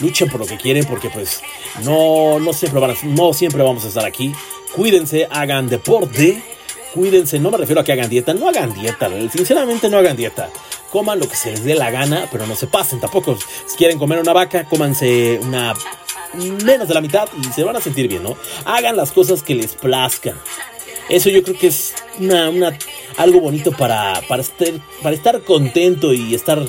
[0.00, 1.40] luchen por lo que quieren porque pues
[1.84, 4.32] no, no, siempre, van a- no siempre vamos a estar aquí.
[4.74, 6.42] Cuídense, hagan deporte,
[6.94, 10.50] cuídense, no me refiero a que hagan dieta, no hagan dieta, sinceramente no hagan dieta.
[10.90, 13.36] Coman lo que se les dé la gana, pero no se pasen tampoco.
[13.66, 15.74] Si quieren comer una vaca, cómanse una
[16.64, 18.36] menos de la mitad y se van a sentir bien, ¿no?
[18.64, 20.38] Hagan las cosas que les plazcan.
[21.08, 22.76] Eso yo creo que es una, una-
[23.16, 24.68] algo bonito para, para, estar,
[25.02, 26.60] para estar contento y estar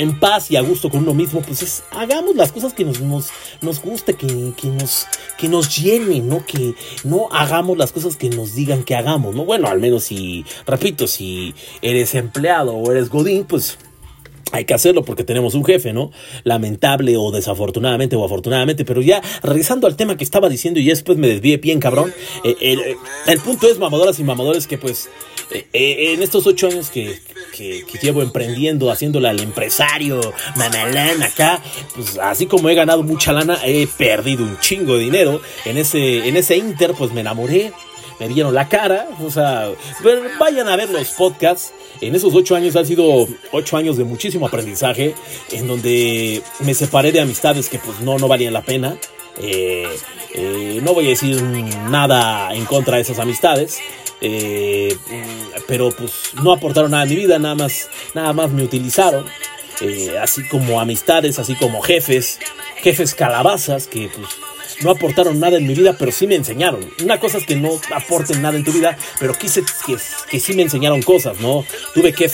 [0.00, 1.40] en paz y a gusto con uno mismo.
[1.40, 3.30] Pues es, hagamos las cosas que nos, nos,
[3.60, 5.06] nos guste, que, que, nos,
[5.38, 6.44] que nos llenen, ¿no?
[6.44, 9.44] Que no hagamos las cosas que nos digan que hagamos, ¿no?
[9.44, 13.78] Bueno, al menos si, repito, si eres empleado o eres godín, pues
[14.52, 16.12] hay que hacerlo porque tenemos un jefe, ¿no?
[16.44, 20.92] Lamentable o desafortunadamente o afortunadamente, pero ya regresando al tema que estaba diciendo y ya
[20.92, 22.12] después me desvié bien, cabrón.
[22.44, 22.80] eh, el,
[23.26, 25.08] el punto es, mamadoras y mamadores, que pues
[25.72, 27.18] eh, en estos ocho años que,
[27.56, 30.20] que- que llevo emprendiendo, haciéndole al empresario,
[30.56, 31.62] mamalán acá,
[31.94, 35.40] pues así como he ganado mucha lana, he perdido un chingo de dinero.
[35.64, 37.72] En ese, en ese inter, pues me enamoré
[38.20, 39.68] me vieron la cara, o sea,
[40.00, 41.72] pero vayan a ver los podcasts.
[42.00, 45.16] En esos ocho años han sido ocho años de muchísimo aprendizaje,
[45.50, 48.96] en donde me separé de amistades que pues no, no valían la pena.
[49.42, 49.88] Eh,
[50.32, 53.78] eh, no voy a decir nada en contra de esas amistades.
[54.26, 54.96] Eh,
[55.68, 56.12] pero pues
[56.42, 59.26] no aportaron nada a mi vida, nada más, nada más me utilizaron,
[59.82, 62.40] eh, así como amistades, así como jefes,
[62.80, 64.28] jefes calabazas que pues
[64.82, 66.90] no aportaron nada en mi vida, pero sí me enseñaron.
[67.02, 69.98] Una cosa es que no aporten nada en tu vida, pero quise que,
[70.30, 71.66] que sí me enseñaron cosas, ¿no?
[71.92, 72.30] Tuve, que,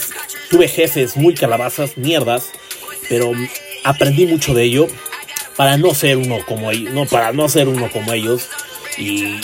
[0.48, 2.52] tuve jefes muy calabazas, mierdas,
[3.08, 3.32] pero
[3.82, 4.86] aprendí mucho de ello
[5.56, 8.48] para no ser uno como ellos, no, para no ser uno como ellos.
[8.96, 9.40] Y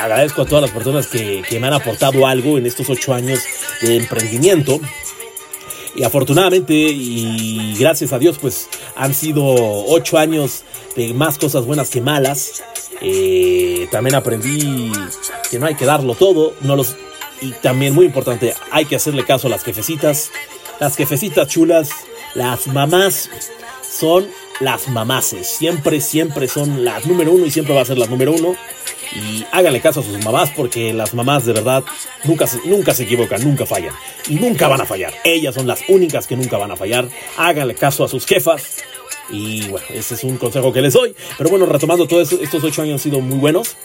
[0.00, 3.40] agradezco a todas las personas que, que me han aportado algo en estos ocho años
[3.82, 4.80] de emprendimiento.
[5.94, 10.62] Y afortunadamente y gracias a Dios, pues han sido ocho años
[10.96, 12.62] de más cosas buenas que malas.
[13.00, 14.92] Eh, también aprendí
[15.50, 16.96] que no hay que darlo todo, no los
[17.40, 20.30] y también muy importante, hay que hacerle caso a las jefecitas.
[20.78, 21.90] Las jefecitas chulas,
[22.34, 23.30] las mamás
[23.82, 24.28] son
[24.60, 25.46] las mamases.
[25.48, 28.56] Siempre, siempre son las número uno y siempre va a ser las número uno.
[29.14, 31.84] Y háganle caso a sus mamás porque las mamás de verdad
[32.24, 33.94] nunca nunca se equivocan, nunca fallan.
[34.28, 35.12] Y nunca van a fallar.
[35.24, 37.08] Ellas son las únicas que nunca van a fallar.
[37.36, 38.76] Háganle caso a sus jefas.
[39.30, 41.14] Y bueno, ese es un consejo que les doy.
[41.38, 43.76] Pero bueno, retomando todos estos ocho años han sido muy buenos.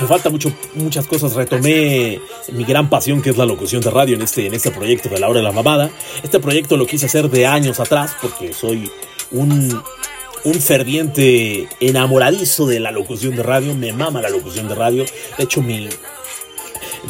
[0.00, 1.34] Me falta mucho, muchas cosas.
[1.34, 2.20] Retomé
[2.52, 5.20] mi gran pasión que es la locución de radio en este, en este proyecto de
[5.20, 5.90] la hora de la mamada.
[6.22, 8.90] Este proyecto lo quise hacer de años atrás porque soy
[9.30, 9.82] un,
[10.44, 13.74] un ferviente enamoradizo de la locución de radio.
[13.74, 15.04] Me mama la locución de radio.
[15.36, 15.88] De hecho, mi,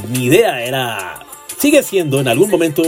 [0.09, 1.27] mi idea era,
[1.59, 2.83] sigue siendo en algún momento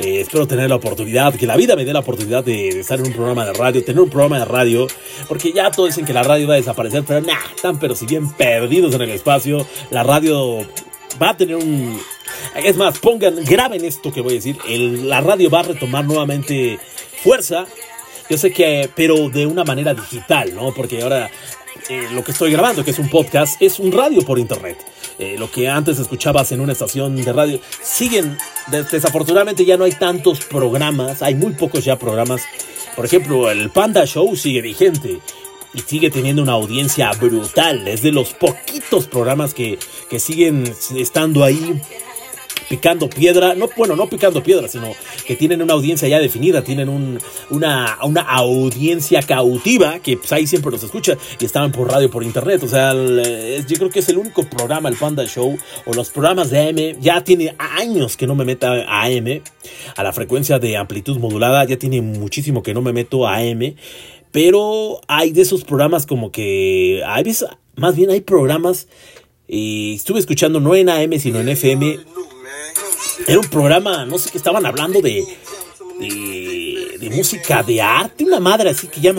[0.00, 3.06] eh, espero tener la oportunidad, que la vida me dé la oportunidad de, estar en
[3.06, 4.86] un programa de radio, tener un programa de radio,
[5.26, 8.06] porque ya todos dicen que la radio va a desaparecer, pero nah, están pero si
[8.06, 10.60] bien perdidos en el espacio, la radio
[11.20, 12.00] va a tener un...
[12.54, 16.78] Es más, pongan, graben esto que voy a decir, la radio va a retomar nuevamente
[17.24, 17.66] fuerza,
[18.28, 20.72] yo sé que, pero de una manera digital, ¿no?
[20.74, 21.30] Porque ahora
[21.88, 24.78] eh, lo que estoy grabando, que es un podcast, es un radio por internet.
[25.18, 28.36] Eh, lo que antes escuchabas en una estación de radio, siguen,
[28.90, 32.42] desafortunadamente ya no hay tantos programas, hay muy pocos ya programas.
[32.94, 35.20] Por ejemplo, el Panda Show sigue vigente
[35.72, 37.88] y sigue teniendo una audiencia brutal.
[37.88, 39.78] Es de los poquitos programas que,
[40.10, 40.64] que siguen
[40.94, 41.80] estando ahí
[42.68, 44.92] picando piedra, no bueno, no picando piedra, sino
[45.26, 47.18] que tienen una audiencia ya definida, tienen un,
[47.50, 52.22] una, una audiencia cautiva que pues, ahí siempre los escucha y estaban por radio, por
[52.22, 55.56] internet, o sea, el, yo creo que es el único programa, el Panda Show,
[55.86, 59.42] o los programas de AM, ya tiene años que no me meta a AM,
[59.96, 63.74] a la frecuencia de amplitud modulada, ya tiene muchísimo que no me meto a AM,
[64.30, 67.24] pero hay de esos programas como que, hay
[67.76, 68.88] más bien hay programas,
[69.46, 71.98] y estuve escuchando no en AM, sino en FM,
[73.26, 75.24] era un programa, no sé qué estaban hablando de,
[75.98, 79.12] de, música, de arte, una madre, así que ya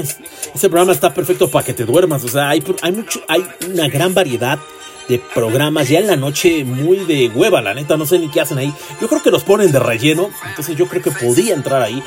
[0.53, 2.23] ese programa está perfecto para que te duermas.
[2.23, 4.59] O sea, hay, hay, mucho, hay una gran variedad
[5.07, 8.41] de programas ya en la noche muy de hueva, la neta, no sé ni qué
[8.41, 8.73] hacen ahí.
[9.01, 12.01] Yo creo que los ponen de relleno, entonces yo creo que podía entrar ahí.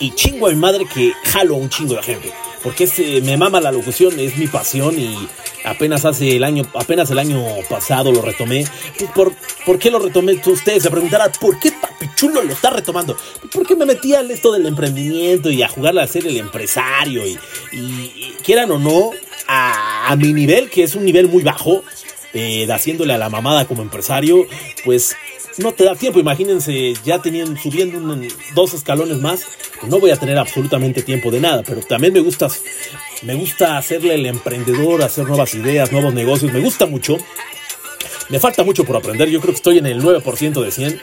[0.00, 2.32] Y, y chingo a mi madre que jalo a un chingo de gente.
[2.66, 5.28] Porque este, me mama la locución, es mi pasión y
[5.64, 7.40] apenas hace el año, apenas el año
[7.70, 8.64] pasado lo retomé.
[8.98, 9.32] Pues, ¿Por,
[9.64, 10.32] ¿Por qué lo retomé?
[10.44, 13.16] Ustedes se preguntarán, ¿por qué Papi Chulo lo está retomando?
[13.52, 17.38] Porque me metí al esto del emprendimiento y a jugar a ser el empresario y,
[18.42, 19.12] quieran o no,
[19.46, 21.84] a, a, mi nivel, que es un nivel muy bajo,
[22.34, 24.44] eh, haciéndole a la mamada como empresario,
[24.84, 25.14] pues
[25.58, 26.20] no te da tiempo.
[26.20, 29.46] Imagínense, ya tenían subiendo un, dos escalones más,
[29.86, 32.48] no voy a tener absolutamente tiempo de nada, pero también me gusta,
[33.22, 37.16] me gusta hacerle el emprendedor, hacer nuevas ideas, nuevos negocios, me gusta mucho.
[38.28, 41.00] Me falta mucho por aprender, yo creo que estoy en el 9% de 100.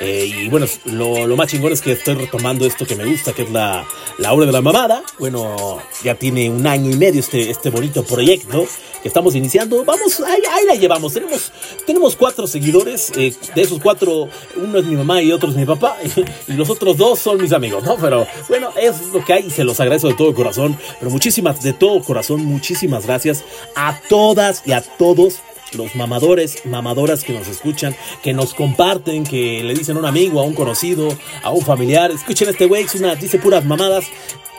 [0.00, 3.32] Eh, y bueno, lo, lo, más chingón es que estoy retomando esto que me gusta,
[3.32, 3.86] que es la,
[4.18, 5.02] la hora de la mamada.
[5.18, 8.66] Bueno, ya tiene un año y medio este, este bonito proyecto
[9.02, 9.84] que estamos iniciando.
[9.84, 11.12] Vamos, ahí, ahí la llevamos.
[11.12, 11.52] Tenemos,
[11.86, 13.12] tenemos cuatro seguidores.
[13.16, 15.96] Eh, de esos cuatro, uno es mi mamá y otro es mi papá.
[16.48, 17.96] Y, los otros dos son mis amigos, ¿no?
[17.96, 20.78] Pero bueno, es lo que hay y se los agradezco de todo corazón.
[20.98, 23.44] Pero muchísimas, de todo corazón, muchísimas gracias
[23.76, 25.40] a todas y a todos
[25.74, 30.40] los mamadores, mamadoras que nos escuchan, que nos comparten, que le dicen a un amigo,
[30.40, 31.08] a un conocido,
[31.42, 32.86] a un familiar, escuchen este güey,
[33.20, 34.06] dice puras mamadas.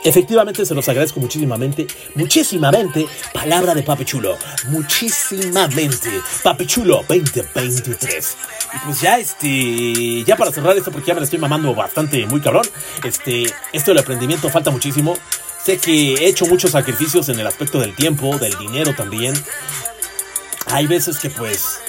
[0.04, 4.36] Efectivamente se los agradezco muchísimamente, muchísimamente, palabra de Papi Chulo,
[4.68, 6.10] muchísimamente,
[6.44, 8.36] Papi Chulo 2023.
[8.72, 12.24] Y pues ya este, ya para cerrar esto porque ya me la estoy mamando bastante,
[12.26, 12.66] muy cabrón,
[13.02, 15.16] este, esto del emprendimiento falta muchísimo.
[15.64, 19.34] Sé que he hecho muchos sacrificios en el aspecto del tiempo, del dinero también,
[20.66, 21.80] hay veces que pues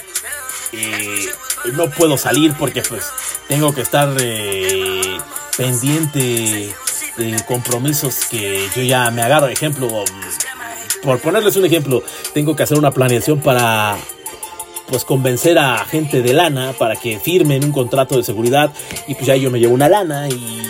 [0.72, 1.26] eh,
[1.72, 3.04] no puedo salir porque pues
[3.48, 5.18] tengo que estar eh,
[5.56, 6.74] pendiente
[7.16, 9.48] de compromisos que yo ya me agarro.
[9.48, 10.04] Ejemplo,
[11.02, 12.02] por ponerles un ejemplo,
[12.34, 13.96] tengo que hacer una planeación para
[14.88, 18.72] pues convencer a gente de lana para que firmen un contrato de seguridad
[19.06, 20.62] y pues ya yo me llevo una lana y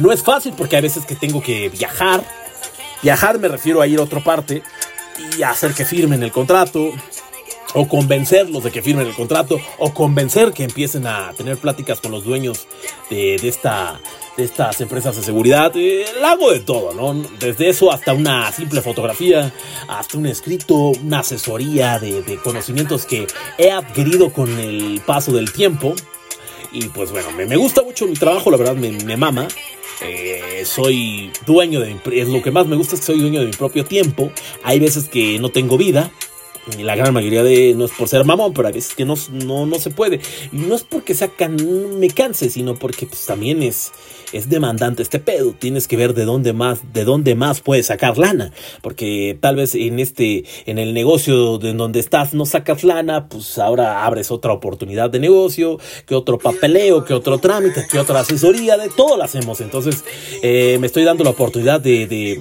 [0.00, 2.22] no es fácil porque hay veces que tengo que viajar.
[3.02, 4.62] Viajar me refiero a ir a otra parte
[5.36, 6.92] y hacer que firmen el contrato
[7.74, 12.10] o convencerlos de que firmen el contrato o convencer que empiecen a tener pláticas con
[12.12, 12.66] los dueños
[13.10, 14.00] de, de esta
[14.38, 17.28] de estas empresas de seguridad, eh, hago de todo, ¿no?
[17.40, 19.52] Desde eso hasta una simple fotografía,
[19.88, 23.26] hasta un escrito, una asesoría de, de conocimientos que
[23.58, 25.92] he adquirido con el paso del tiempo.
[26.70, 29.48] Y pues bueno, me, me gusta mucho mi trabajo, la verdad me, me mama.
[30.00, 33.40] Eh, soy dueño de mi, es lo que más me gusta es que soy dueño
[33.40, 34.30] de mi propio tiempo.
[34.62, 36.10] Hay veces que no tengo vida.
[36.78, 39.64] La gran mayoría de, no es por ser mamón, pero hay veces que no, no,
[39.64, 40.20] no se puede.
[40.52, 43.92] Y no es porque sea can, me canse, sino porque pues, también es,
[44.32, 45.54] es demandante este pedo.
[45.58, 48.52] Tienes que ver de dónde más, de dónde más puedes sacar lana.
[48.82, 53.58] Porque tal vez en este, en el negocio en donde estás no sacas lana, pues
[53.58, 58.76] ahora abres otra oportunidad de negocio, que otro papeleo, que otro trámite, que otra asesoría,
[58.76, 59.60] de todo lo hacemos.
[59.60, 60.04] Entonces,
[60.42, 62.40] eh, me estoy dando la oportunidad de, de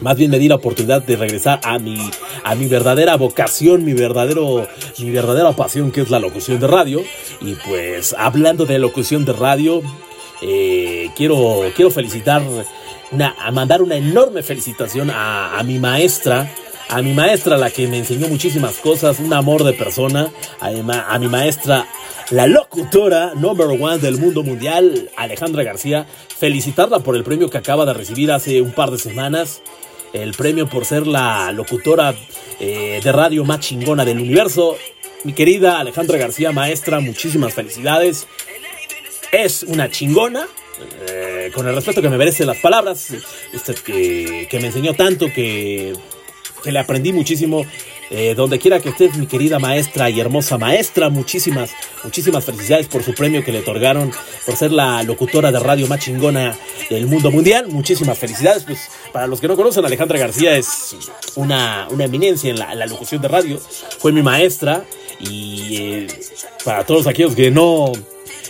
[0.00, 1.98] más bien me di la oportunidad de regresar a mi,
[2.42, 4.66] a mi verdadera vocación, mi verdadero,
[4.98, 7.02] mi verdadera pasión que es la locución de radio.
[7.40, 9.82] Y pues hablando de locución de radio,
[10.46, 12.42] eh, quiero, quiero felicitar,
[13.10, 16.52] una, a mandar una enorme felicitación a, a mi maestra,
[16.88, 20.28] a mi maestra, la que me enseñó muchísimas cosas, un amor de persona,
[20.60, 21.86] a mi, ma- a mi maestra,
[22.30, 26.06] la locutora number one del mundo mundial, Alejandra García,
[26.38, 29.62] felicitarla por el premio que acaba de recibir hace un par de semanas,
[30.12, 32.14] el premio por ser la locutora
[32.60, 34.76] eh, de radio más chingona del universo.
[35.24, 38.26] Mi querida Alejandra García, maestra, muchísimas felicidades.
[39.34, 40.46] Es una chingona,
[41.08, 43.08] eh, con el respeto que me merece las palabras,
[43.84, 45.92] que, me enseñó tanto, que,
[46.62, 47.66] que le aprendí muchísimo.
[48.10, 51.72] Eh, donde quiera que estés, mi querida maestra y hermosa maestra, muchísimas,
[52.04, 54.12] muchísimas felicidades por su premio que le otorgaron
[54.44, 56.56] por ser la locutora de radio más chingona
[56.90, 57.66] del mundo mundial.
[57.68, 58.64] Muchísimas felicidades.
[58.64, 60.94] Pues para los que no conocen, Alejandra García es
[61.34, 63.58] una, una eminencia en la, en la locución de radio.
[63.98, 64.84] Fue mi maestra
[65.18, 66.06] y eh,
[66.62, 67.90] para todos aquellos que no,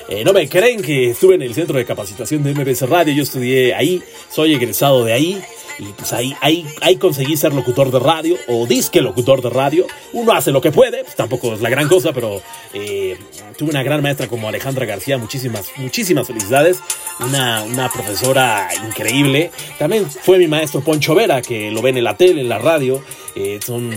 [0.08, 3.22] eh, no me creen que estuve en el centro de capacitación de MBS Radio, yo
[3.22, 5.42] estudié ahí, soy egresado de ahí.
[5.76, 9.86] Y pues ahí, ahí, ahí conseguí ser locutor de radio o disque locutor de radio.
[10.12, 12.40] Uno hace lo que puede, pues tampoco es la gran cosa, pero
[12.72, 13.18] eh,
[13.56, 15.18] tuve una gran maestra como Alejandra García.
[15.18, 16.78] Muchísimas, muchísimas felicidades.
[17.18, 19.50] Una, una profesora increíble.
[19.76, 23.02] También fue mi maestro Poncho Vera, que lo ven en la tele, en la radio.
[23.34, 23.90] Eh, son,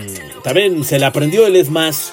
[0.43, 2.12] también se le aprendió, él es más,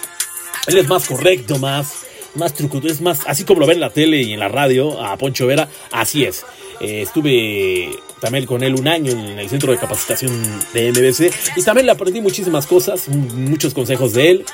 [0.67, 2.04] él es más correcto, más,
[2.35, 5.03] más truco, es más, así como lo ven en la tele y en la radio,
[5.03, 6.45] a Poncho Vera, así es.
[6.81, 11.63] Eh, estuve también con él un año en el centro de capacitación de MBC y
[11.63, 14.45] también le aprendí muchísimas cosas, muchos consejos de él.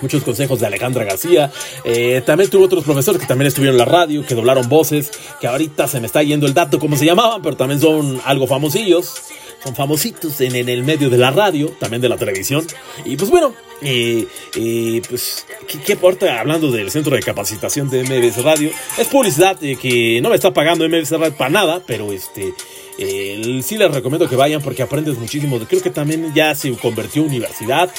[0.00, 1.52] Muchos consejos de Alejandra García.
[1.84, 5.46] Eh, también tuve otros profesores que también estuvieron en la radio, que doblaron voces, que
[5.46, 9.22] ahorita se me está yendo el dato cómo se llamaban, pero también son algo famosillos
[9.62, 12.66] son famositos en, en el medio de la radio, también de la televisión.
[13.04, 13.54] Y pues bueno,
[13.84, 18.70] eh, pues, ¿qué, qué importa hablando del centro de capacitación de MBS Radio?
[18.98, 22.52] Es publicidad eh, que no me está pagando MBS Radio para nada, pero este.
[22.98, 25.58] eh, sí les recomiendo que vayan porque aprendes muchísimo.
[25.60, 27.90] Creo que también ya se convirtió en universidad.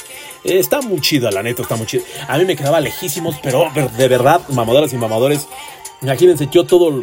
[0.43, 2.03] Eh, está muy chida, la neta, está muy chida.
[2.27, 5.47] A mí me quedaba lejísimos, pero de verdad, mamadoras y mamadores.
[6.01, 7.01] Imagínense, yo todo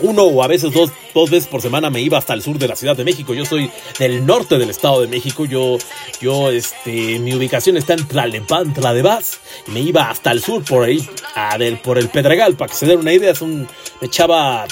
[0.00, 2.68] uno o a veces dos, dos veces por semana me iba hasta el sur de
[2.68, 3.34] la Ciudad de México.
[3.34, 5.44] Yo soy del norte del Estado de México.
[5.44, 5.78] Yo,
[6.20, 9.40] yo, este, mi ubicación está en Tlalnepantla de Vaz.
[9.66, 12.86] Me iba hasta el sur por ahí, a del, por el Pedregal, para que se
[12.86, 13.32] den una idea.
[13.32, 13.68] Es un,
[14.00, 14.66] me echaba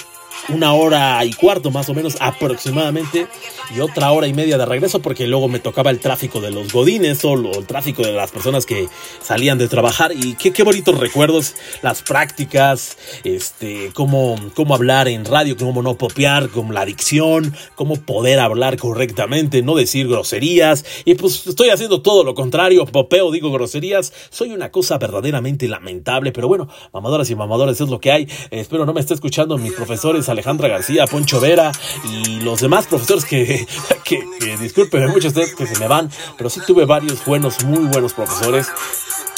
[0.48, 3.26] una hora y cuarto más o menos aproximadamente
[3.74, 6.72] y otra hora y media de regreso porque luego me tocaba el tráfico de los
[6.72, 8.88] godines o el tráfico de las personas que
[9.22, 10.12] salían de trabajar.
[10.12, 15.94] Y qué, qué bonitos recuerdos, las prácticas, este, cómo, cómo hablar en radio, cómo no
[15.94, 20.84] popear, con la dicción, cómo poder hablar correctamente, no decir groserías.
[21.04, 26.32] Y pues estoy haciendo todo lo contrario, popeo, digo groserías, soy una cosa verdaderamente lamentable,
[26.32, 29.72] pero bueno, mamadoras y mamadores es lo que hay, espero no me esté escuchando mis
[29.72, 31.72] profesores Alejandra García, Poncho Vera
[32.04, 33.59] y los demás profesores que,
[34.04, 37.86] que, que discúlpenme mucho ustedes que se me van, pero sí tuve varios buenos, muy
[37.86, 38.68] buenos profesores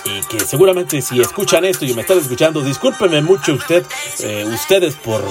[0.05, 3.85] y que seguramente si escuchan esto y me están escuchando, discúlpenme mucho usted,
[4.21, 5.23] eh, ustedes por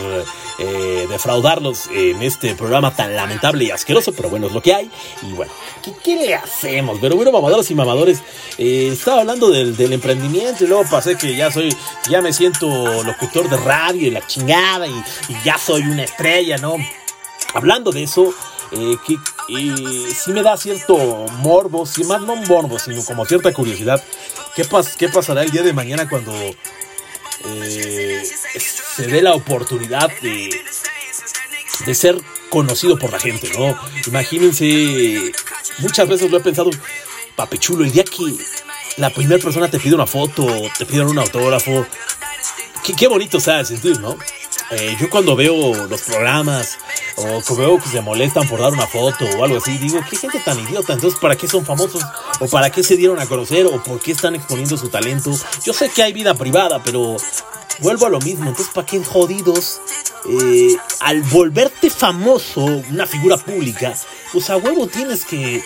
[0.60, 4.90] eh, defraudarlos en este programa tan lamentable y asqueroso, pero bueno, es lo que hay.
[5.24, 5.52] Y bueno,
[5.84, 7.00] ¿qué, qué le hacemos?
[7.02, 8.24] Pero bueno, mamadoras y mamadores,
[8.58, 11.76] eh, estaba hablando del, emprendimiento y luego pasé que ya soy,
[12.10, 14.94] ya me siento locutor de radio y la chingada y
[15.44, 16.76] ya soy una estrella, ¿no?
[17.54, 18.34] Hablando de eso,
[18.72, 19.14] eh, que
[19.50, 20.98] eh, sí me da cierto
[21.40, 24.04] morbo, sí más no morbo, sino como cierta curiosidad
[24.56, 26.34] ¿qué, pas- qué pasará el día de mañana cuando
[27.46, 28.24] eh,
[28.96, 30.50] se dé la oportunidad de,
[31.86, 32.18] de ser
[32.50, 33.78] conocido por la gente, ¿no?
[34.08, 35.32] Imagínense,
[35.80, 36.70] muchas veces lo he pensado,
[37.36, 38.36] papechulo, el día que
[38.98, 40.46] la primera persona te pide una foto,
[40.78, 41.88] te piden un autógrafo,
[42.84, 44.18] qué, qué bonito sentir, ¿no?
[44.72, 46.78] Eh, yo cuando veo los programas
[47.18, 50.16] o que veo que se molestan por dar una foto o algo así, digo, qué
[50.16, 52.02] gente tan idiota, entonces ¿para qué son famosos?
[52.40, 53.66] ¿O para qué se dieron a conocer?
[53.66, 55.32] ¿O por qué están exponiendo su talento?
[55.66, 57.18] Yo sé que hay vida privada, pero
[57.80, 59.82] vuelvo a lo mismo, entonces ¿para qué jodidos?
[60.30, 63.94] Eh, al volverte famoso, una figura pública,
[64.32, 65.62] pues a huevo tienes que,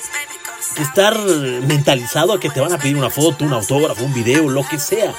[0.77, 4.67] estar mentalizado a que te van a pedir una foto, un autógrafo, un video, lo
[4.67, 5.13] que sea.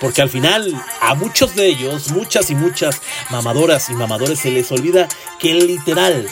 [0.00, 4.70] Porque al final a muchos de ellos, muchas y muchas mamadoras y mamadores se les
[4.72, 6.26] olvida que literal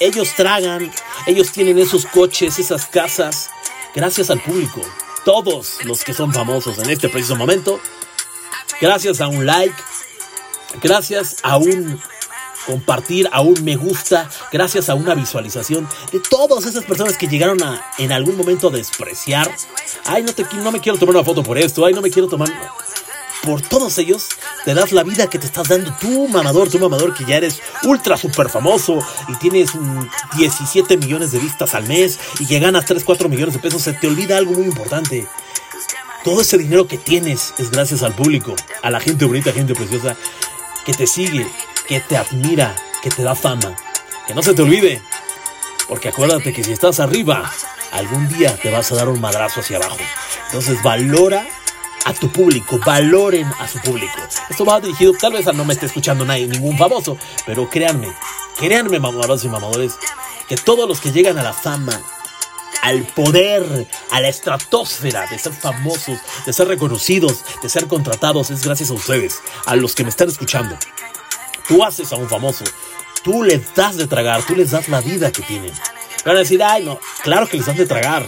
[0.00, 0.92] ellos tragan,
[1.26, 3.50] ellos tienen esos coches, esas casas,
[3.94, 4.80] gracias al público.
[5.24, 7.80] Todos los que son famosos en este preciso momento,
[8.80, 9.74] gracias a un like,
[10.80, 12.00] gracias a un
[12.66, 17.62] compartir, a un me gusta, gracias a una visualización de todas esas personas que llegaron
[17.62, 19.50] a en algún momento a despreciar.
[20.04, 22.28] Ay, no, te, no me quiero tomar una foto por esto, ay, no me quiero
[22.28, 22.48] tomar...
[23.42, 24.26] Por todos ellos
[24.64, 27.62] te das la vida que te estás dando tú, mamador, tú mamador que ya eres
[27.84, 28.98] ultra super famoso
[29.28, 33.54] y tienes mm, 17 millones de vistas al mes y que ganas 3, 4 millones
[33.54, 35.26] de pesos, se te olvida algo muy importante.
[36.24, 40.16] Todo ese dinero que tienes es gracias al público, a la gente bonita, gente preciosa,
[40.84, 41.46] que te sigue,
[41.88, 43.74] que te admira, que te da fama.
[44.26, 45.00] Que no se te olvide,
[45.88, 47.50] porque acuérdate que si estás arriba,
[47.92, 49.96] algún día te vas a dar un madrazo hacia abajo.
[50.46, 51.46] Entonces valora
[52.04, 54.18] a tu público, valoren a su público.
[54.50, 57.16] Esto va dirigido, tal vez a no me esté escuchando nadie, ningún famoso,
[57.46, 58.08] pero créanme,
[58.58, 59.94] créanme mamadores y mamadores,
[60.46, 62.00] que todos los que llegan a la fama,
[62.82, 68.62] al poder, a la estratosfera de ser famosos, de ser reconocidos, de ser contratados, es
[68.62, 70.78] gracias a ustedes, a los que me están escuchando.
[71.68, 72.64] Tú haces a un famoso,
[73.22, 75.72] tú les das de tragar, tú les das la vida que tienen.
[76.24, 78.26] Van a decir, ay, no, claro que les das de tragar.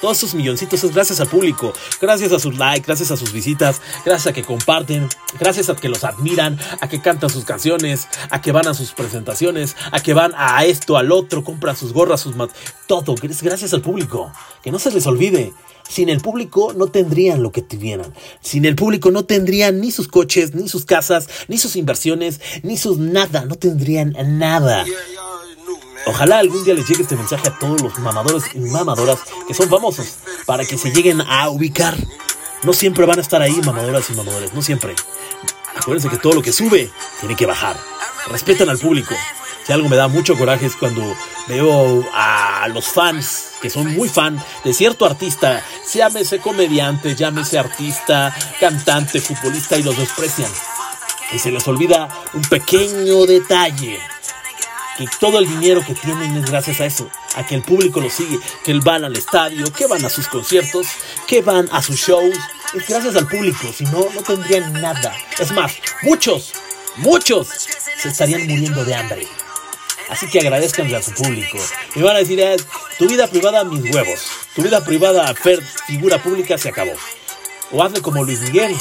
[0.00, 3.82] Todos esos milloncitos es gracias al público, gracias a sus likes, gracias a sus visitas,
[4.04, 5.08] gracias a que comparten,
[5.40, 8.92] gracias a que los admiran, a que cantan sus canciones, a que van a sus
[8.92, 12.50] presentaciones, a que van a esto, al otro, compran sus gorras, sus mat
[12.86, 14.32] todo, es gracias al público.
[14.62, 15.52] Que no se les olvide.
[15.88, 18.12] Sin el público no tendrían lo que tuvieran.
[18.40, 22.76] Sin el público no tendrían ni sus coches, ni sus casas, ni sus inversiones, ni
[22.76, 23.44] sus nada.
[23.46, 24.84] No tendrían nada.
[26.06, 29.68] Ojalá algún día les llegue este mensaje a todos los mamadores y mamadoras que son
[29.68, 30.16] famosos
[30.46, 31.96] para que se lleguen a ubicar.
[32.62, 34.94] No siempre van a estar ahí mamadoras y mamadores, no siempre.
[35.76, 37.76] Acuérdense que todo lo que sube tiene que bajar.
[38.28, 39.14] Respetan al público.
[39.68, 41.14] Si algo me da mucho coraje es cuando
[41.46, 45.62] veo a los fans que son muy fan de cierto artista,
[45.92, 50.50] llámese comediante, llámese artista, cantante, futbolista y los desprecian.
[51.34, 54.00] Y se les olvida un pequeño detalle
[54.96, 58.08] que todo el dinero que tienen es gracias a eso, a que el público lo
[58.08, 60.86] sigue, que van al estadio, que van a sus conciertos,
[61.26, 62.38] que van a sus shows,
[62.72, 65.14] es gracias al público, si no, no tendrían nada.
[65.38, 66.54] Es más, muchos,
[66.96, 67.48] muchos
[67.98, 69.28] se estarían muriendo de hambre.
[70.10, 71.58] Así que agradezcanle a su público.
[71.94, 72.56] Me van a decir, "Eh,
[72.98, 74.20] tu vida privada, mis huevos.
[74.54, 75.34] Tu vida privada,
[75.86, 76.92] figura pública, se acabó.
[77.70, 78.74] O hazle como Luis Miguel,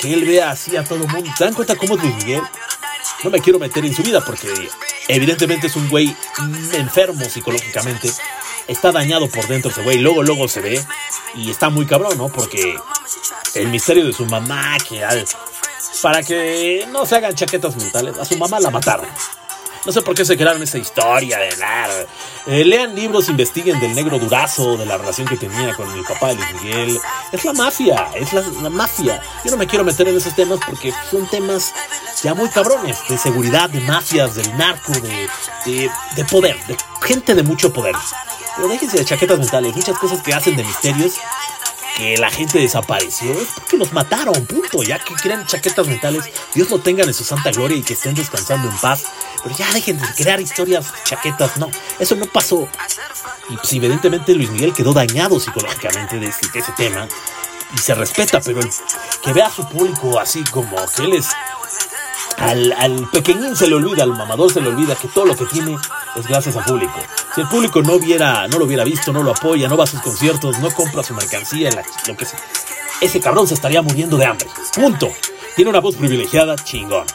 [0.00, 1.30] que él vea así a todo el mundo.
[1.36, 2.42] ¿Se dan cuenta cómo es Luis Miguel?
[3.22, 4.48] No me quiero meter en su vida porque
[5.08, 6.16] evidentemente es un güey
[6.72, 8.10] enfermo psicológicamente.
[8.66, 9.98] Está dañado por dentro ese güey.
[9.98, 10.82] Luego, luego se ve.
[11.34, 12.28] Y está muy cabrón, ¿no?
[12.28, 12.76] Porque
[13.54, 15.26] el misterio de su mamá, que al-
[16.00, 19.06] para que no se hagan chaquetas mentales, a su mamá la mataron.
[19.86, 21.48] No sé por qué se crearon esa historia de.
[22.46, 26.28] Eh, lean libros, investiguen del negro durazo, de la relación que tenía con el papá
[26.28, 27.00] de Luis Miguel.
[27.32, 29.22] Es la mafia, es la, la mafia.
[29.44, 31.72] Yo no me quiero meter en esos temas porque son temas
[32.22, 35.28] ya muy cabrones, de seguridad, de mafias, del narco, de,
[35.64, 37.94] de, de poder, de gente de mucho poder.
[38.56, 41.14] Pero déjense de chaquetas mentales, muchas cosas que hacen de misterios
[41.96, 44.82] que la gente desapareció es porque los mataron, punto.
[44.82, 46.24] Ya que crean chaquetas mentales,
[46.54, 49.04] Dios lo tengan en su santa gloria y que estén descansando en paz.
[49.42, 52.68] Pero ya dejen de crear historias chaquetas, no, eso no pasó.
[53.48, 57.08] Y pues evidentemente Luis Miguel quedó dañado psicológicamente de ese, de ese tema.
[57.74, 58.60] Y se respeta, pero
[59.22, 61.28] que vea a su público así como que él es...
[62.38, 65.44] Al, al pequeñín se le olvida, al mamador se le olvida que todo lo que
[65.44, 65.76] tiene
[66.16, 66.94] es gracias al público.
[67.34, 69.86] Si el público no viera, no lo hubiera visto, no lo apoya, no va a
[69.86, 71.70] sus conciertos, no compra su mercancía,
[72.06, 72.38] lo que sea,
[73.00, 74.48] ese cabrón se estaría muriendo de hambre.
[74.74, 75.10] Punto.
[75.56, 77.06] Tiene una voz privilegiada, chingón.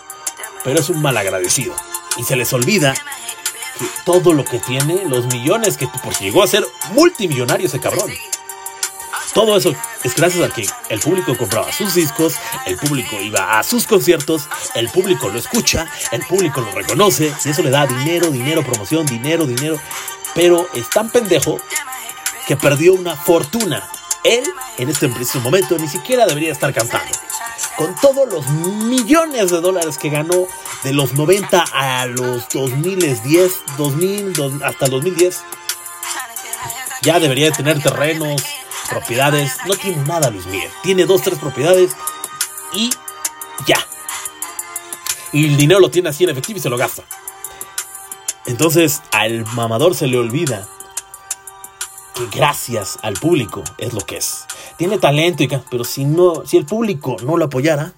[0.64, 1.76] Pero es un malagradecido.
[2.18, 2.93] Y se les olvida
[3.78, 8.12] que todo lo que tiene, los millones que, porque llegó a ser multimillonario ese cabrón.
[9.36, 13.64] Todo eso es gracias a que el público compraba sus discos, el público iba a
[13.64, 18.32] sus conciertos, el público lo escucha, el público lo reconoce y eso le da dinero,
[18.32, 19.80] dinero, promoción, dinero, dinero.
[20.34, 21.60] Pero es tan pendejo
[22.48, 23.88] que perdió una fortuna.
[24.24, 24.44] Él,
[24.78, 27.12] en este preciso momento, ni siquiera debería estar cantando.
[27.78, 30.48] Con todos los millones de dólares que ganó
[30.84, 35.42] de los 90 a los 2010, 2000, dos- hasta el 2010,
[37.02, 38.42] ya debería de tener terrenos,
[38.90, 39.58] propiedades.
[39.68, 40.70] No tiene nada Luis Miguel.
[40.84, 41.96] Tiene dos, tres propiedades
[42.74, 42.92] y
[43.68, 43.78] ya.
[45.32, 47.04] Y el dinero lo tiene así en efectivo y se lo gasta.
[48.46, 50.68] Entonces al mamador se le olvida
[52.14, 54.46] que gracias al público es lo que es.
[54.78, 57.94] Tiene talento, y pero si no, si el público no lo apoyara,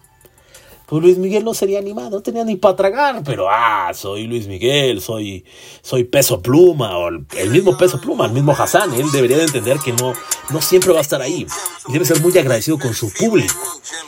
[0.87, 4.47] pues Luis Miguel no sería animado, no tenía ni para tragar, pero ah, soy Luis
[4.47, 5.43] Miguel, soy,
[5.81, 6.93] soy peso pluma,
[7.35, 10.13] el, mismo peso pluma, el mismo Hassan, él debería de entender que no,
[10.49, 11.45] no siempre va a estar ahí.
[11.89, 13.53] Y debe ser muy agradecido con su público.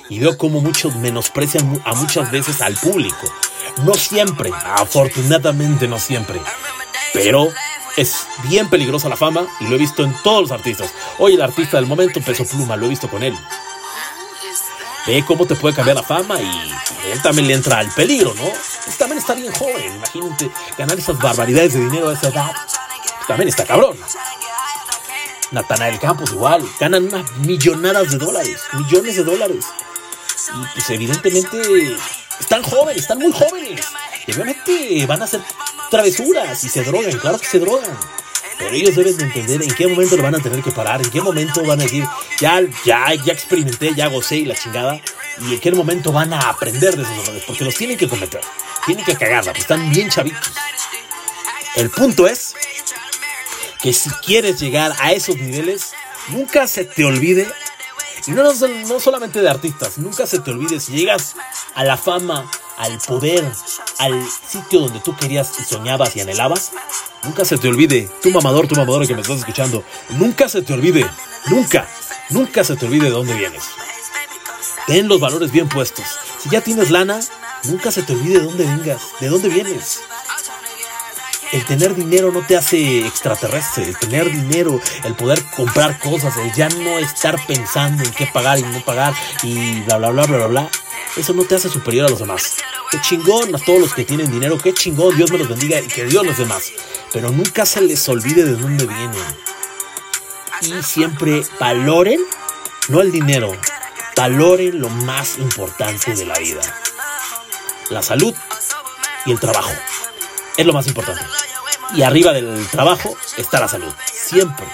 [0.08, 3.28] Y veo como muchos menosprecian a muchas veces al público.
[3.84, 6.40] No siempre, afortunadamente no siempre.
[7.12, 7.50] Pero
[7.98, 10.94] es bien peligrosa la fama y lo he visto en todos los artistas.
[11.18, 13.36] Hoy el artista del momento, Peso Pluma, lo he visto con él.
[15.08, 16.74] Ve cómo te puede cambiar la fama y
[17.12, 18.52] él también le entra al peligro, ¿no?
[18.98, 22.52] También está bien joven, imagínate ganar esas barbaridades de dinero a esa edad.
[23.28, 23.98] También está cabrón.
[25.52, 29.66] Natanael Campos igual, ganan unas millonadas de dólares, millones de dólares.
[30.54, 31.98] Y pues evidentemente
[32.40, 33.86] están jóvenes, están muy jóvenes.
[34.28, 35.42] Y obviamente van a hacer
[35.90, 37.98] travesuras y se drogan, claro que se drogan.
[38.60, 41.10] Pero ellos deben de entender en qué momento lo van a tener que parar, en
[41.10, 42.06] qué momento van a decir,
[42.40, 45.02] ya, ya, ya experimenté, ya gocé y la chingada.
[45.42, 48.42] Y en qué momento van a aprender de esos errores, porque los tienen que cometer.
[48.86, 50.52] Tienen que cagarla, pues están bien chavitos.
[51.76, 52.54] El punto es
[53.82, 55.94] que si quieres llegar a esos niveles,
[56.28, 57.48] nunca se te olvide,
[58.28, 61.36] y no, no, no solamente de artistas, nunca se te olvide si llegas
[61.76, 63.46] a la fama, al poder,
[63.98, 66.72] al sitio donde tú querías y soñabas y anhelabas,
[67.24, 70.74] nunca se te olvide, tu mamador, tu mamadora que me estás escuchando, nunca se te
[70.74, 71.06] olvide,
[71.48, 71.88] nunca,
[72.30, 73.64] nunca se te olvide de dónde vienes.
[74.88, 76.06] Ten los valores bien puestos.
[76.42, 77.20] Si ya tienes lana,
[77.66, 80.00] nunca se te olvide de dónde vengas, de dónde vienes.
[81.52, 83.86] El tener dinero no te hace extraterrestre.
[83.86, 88.60] El tener dinero, el poder comprar cosas, el ya no estar pensando en qué pagar
[88.60, 90.70] y no pagar y bla, bla, bla, bla, bla, bla.
[91.18, 92.56] Eso no te hace superior a los demás.
[92.92, 95.88] Qué chingón a todos los que tienen dinero, qué chingón, Dios me los bendiga y
[95.88, 96.72] que Dios los demás.
[97.12, 99.24] Pero nunca se les olvide de dónde vienen.
[100.62, 102.20] Y siempre valoren,
[102.90, 103.52] no el dinero,
[104.16, 106.62] valoren lo más importante de la vida.
[107.90, 108.36] La salud
[109.26, 109.72] y el trabajo.
[110.60, 111.22] Es lo más importante.
[111.96, 113.94] Y arriba del trabajo está la salud.
[114.12, 114.66] Siempre.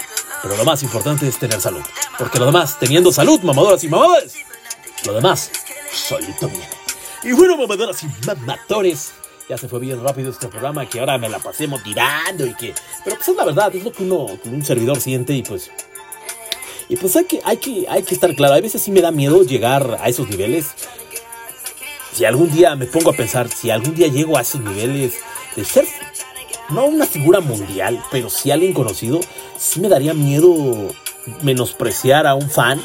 [0.42, 1.84] Pero lo más importante es tener salud.
[2.18, 4.34] Porque lo demás, teniendo salud, mamadoras y mamadores,
[5.06, 5.52] lo demás,
[5.94, 6.68] solito viene.
[7.22, 9.12] Y bueno, mamadoras y mamadores,
[9.48, 12.74] ya se fue bien rápido este programa que ahora me la pasé motivando y que...
[13.04, 15.70] Pero pues es la verdad, es lo que uno, un servidor siente y pues...
[16.90, 19.12] Y pues hay que, hay que, hay que estar claro, a veces sí me da
[19.12, 20.72] miedo llegar a esos niveles.
[22.12, 25.14] Si algún día me pongo a pensar, si algún día llego a esos niveles
[25.56, 25.86] de ser
[26.70, 29.20] no una figura mundial, pero sí alguien conocido,
[29.58, 30.54] sí me daría miedo
[31.44, 32.82] menospreciar a un fan,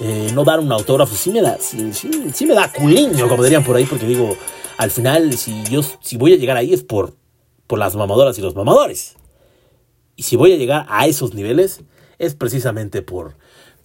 [0.00, 3.62] eh, no dar un autógrafo, sí me da, sí, sí me da culiño, como dirían
[3.62, 4.36] por ahí, porque digo,
[4.76, 7.14] al final, si yo si voy a llegar ahí es por,
[7.66, 9.16] por las mamadoras y los mamadores.
[10.16, 11.82] Y si voy a llegar a esos niveles,
[12.18, 13.36] es precisamente por,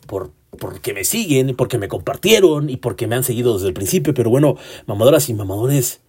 [0.08, 4.14] por, porque me siguen, porque me compartieron y porque me han seguido desde el principio.
[4.14, 6.02] Pero bueno, mamadoras y mamadores,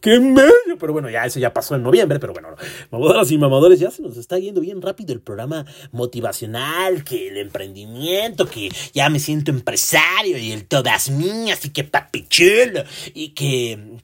[0.00, 0.78] ¡Qué medio!
[0.78, 2.48] Pero bueno, ya eso ya pasó en noviembre, pero bueno,
[2.90, 7.38] mamadoras y mamadores, ya se nos está yendo bien rápido el programa motivacional, que el
[7.38, 12.84] emprendimiento, que ya me siento empresario y el todas mías y que papichulo
[13.14, 13.98] y que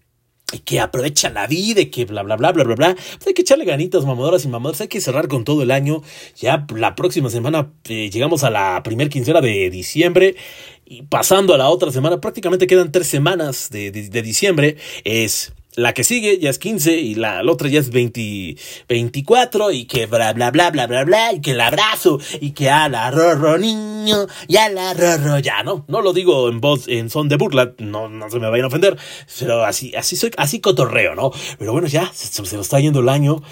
[0.53, 2.95] y que aprovecha la vida y que bla bla bla bla bla bla.
[2.95, 4.81] Pues hay que echarle ganitas, mamadoras y mamadores.
[4.83, 6.03] Hay que cerrar con todo el año.
[6.37, 10.37] Ya la próxima semana eh, llegamos a la primer quincena de diciembre.
[10.85, 14.77] Y pasando a la otra semana, prácticamente quedan tres semanas de, diciembre.
[15.05, 18.57] Es la que sigue ya es 15 y la, otra ya es 20,
[18.89, 22.71] 24 y que bla bla bla bla bla bla y que el abrazo y que
[22.71, 25.85] a la rorro niño y a la rorro ya, ¿no?
[25.89, 28.69] No lo digo en voz, en son de burla, no, no se me vayan a
[28.69, 28.97] ofender,
[29.39, 31.31] pero así, así soy, así cotorreo, ¿no?
[31.59, 33.43] Pero bueno, ya, se, se nos está yendo el año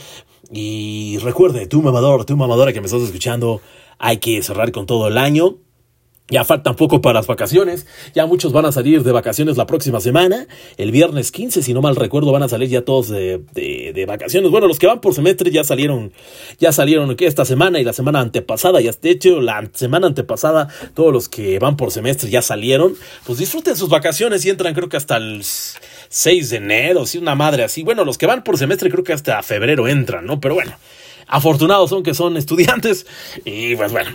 [0.52, 3.60] y recuerde, tú mamador, tú mamadora que me estás escuchando,
[3.98, 5.58] hay que cerrar con todo el año
[6.30, 7.86] Ya faltan poco para las vacaciones.
[8.14, 10.46] Ya muchos van a salir de vacaciones la próxima semana.
[10.76, 14.06] El viernes 15, si no mal recuerdo, van a salir ya todos de, de, de
[14.06, 14.50] vacaciones.
[14.50, 16.12] Bueno, los que van por semestre ya salieron,
[16.58, 18.80] ya salieron esta semana y la semana antepasada.
[18.80, 22.94] Ya, de hecho, la semana antepasada, todos los que van por semestre ya salieron.
[23.26, 27.34] Pues disfruten sus vacaciones y entran creo que hasta el 6 de enero, si una
[27.34, 27.82] madre así.
[27.82, 30.40] Bueno, los que van por semestre creo que hasta febrero entran, ¿no?
[30.40, 30.72] Pero bueno,
[31.26, 33.06] afortunados son que son estudiantes.
[33.44, 34.10] Y pues bueno,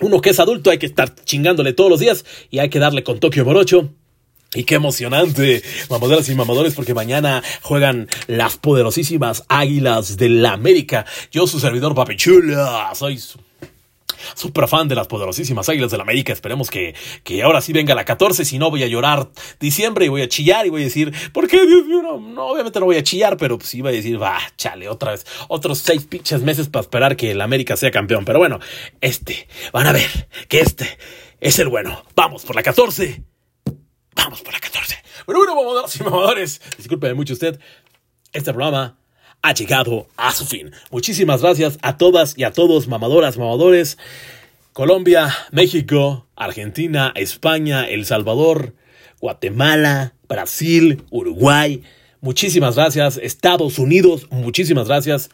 [0.00, 3.02] uno que es adulto hay que estar chingándole todos los días y hay que darle
[3.02, 3.90] con Tokio Morocho.
[4.54, 11.04] Y qué emocionante, mamadoras y mamadores, porque mañana juegan las poderosísimas Águilas de la América.
[11.30, 13.38] Yo, su servidor Papichula, soy su
[14.34, 16.32] súper fan de las poderosísimas Águilas del América.
[16.32, 16.94] Esperemos que,
[17.24, 20.28] que ahora sí venga la 14, si no voy a llorar diciembre y voy a
[20.28, 22.02] chillar y voy a decir, ¿por qué, Dios mío?
[22.02, 25.26] No, obviamente no voy a chillar, pero sí voy a decir, va, chale, otra vez,
[25.48, 28.24] otros seis pinches meses para esperar que el América sea campeón.
[28.24, 28.60] Pero bueno,
[29.00, 30.98] este, van a ver que este
[31.40, 32.04] es el bueno.
[32.14, 33.22] Vamos por la 14.
[34.14, 34.96] Vamos por la 14.
[35.26, 37.58] Bueno, bueno, mamadoras y mamadores, discúlpeme mucho usted.
[38.32, 38.98] Este programa
[39.46, 40.72] ha llegado a su fin.
[40.90, 43.96] Muchísimas gracias a todas y a todos, mamadoras, mamadores.
[44.72, 48.74] Colombia, México, Argentina, España, El Salvador,
[49.20, 51.84] Guatemala, Brasil, Uruguay.
[52.20, 53.20] Muchísimas gracias.
[53.22, 55.30] Estados Unidos, muchísimas gracias.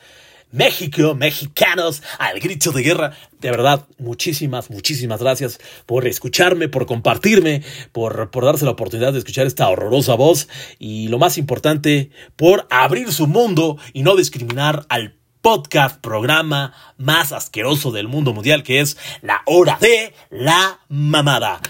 [0.53, 3.17] México, mexicanos, al grito de guerra.
[3.41, 9.19] De verdad, muchísimas, muchísimas gracias por escucharme, por compartirme, por, por darse la oportunidad de
[9.19, 10.49] escuchar esta horrorosa voz
[10.79, 17.33] y lo más importante, por abrir su mundo y no discriminar al podcast, programa más
[17.33, 21.61] asqueroso del mundo mundial que es La Hora de la Mamada.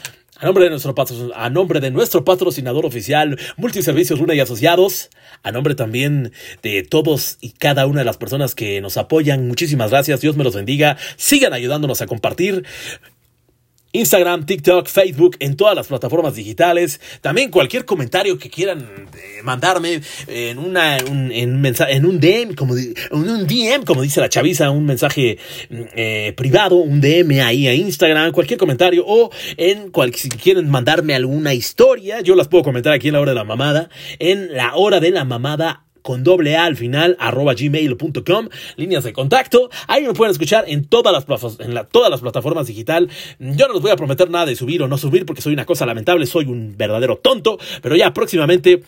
[0.42, 0.92] A nombre, de nuestro
[1.36, 5.08] a nombre de nuestro patrocinador oficial, Multiservicios Luna y Asociados,
[5.44, 6.32] a nombre también
[6.64, 10.42] de todos y cada una de las personas que nos apoyan, muchísimas gracias, Dios me
[10.42, 12.64] los bendiga, sigan ayudándonos a compartir.
[13.92, 17.00] Instagram, TikTok, Facebook, en todas las plataformas digitales.
[17.20, 22.94] También cualquier comentario que quieran eh, mandarme en una un, en, un DM, como en
[23.10, 25.38] un DM, como dice la chaviza, un mensaje
[25.70, 31.14] eh, privado, un DM ahí a Instagram, cualquier comentario o en cual, si quieren mandarme
[31.14, 33.88] alguna historia, yo las puedo comentar aquí en la hora de la mamada,
[34.18, 39.12] en la hora de la mamada con doble A al final, arroba gmail.com, líneas de
[39.12, 39.70] contacto.
[39.88, 43.08] Ahí me pueden escuchar en todas las, en todas las plataformas digital.
[43.38, 45.64] Yo no les voy a prometer nada de subir o no subir porque soy una
[45.64, 48.82] cosa lamentable, soy un verdadero tonto, pero ya próximamente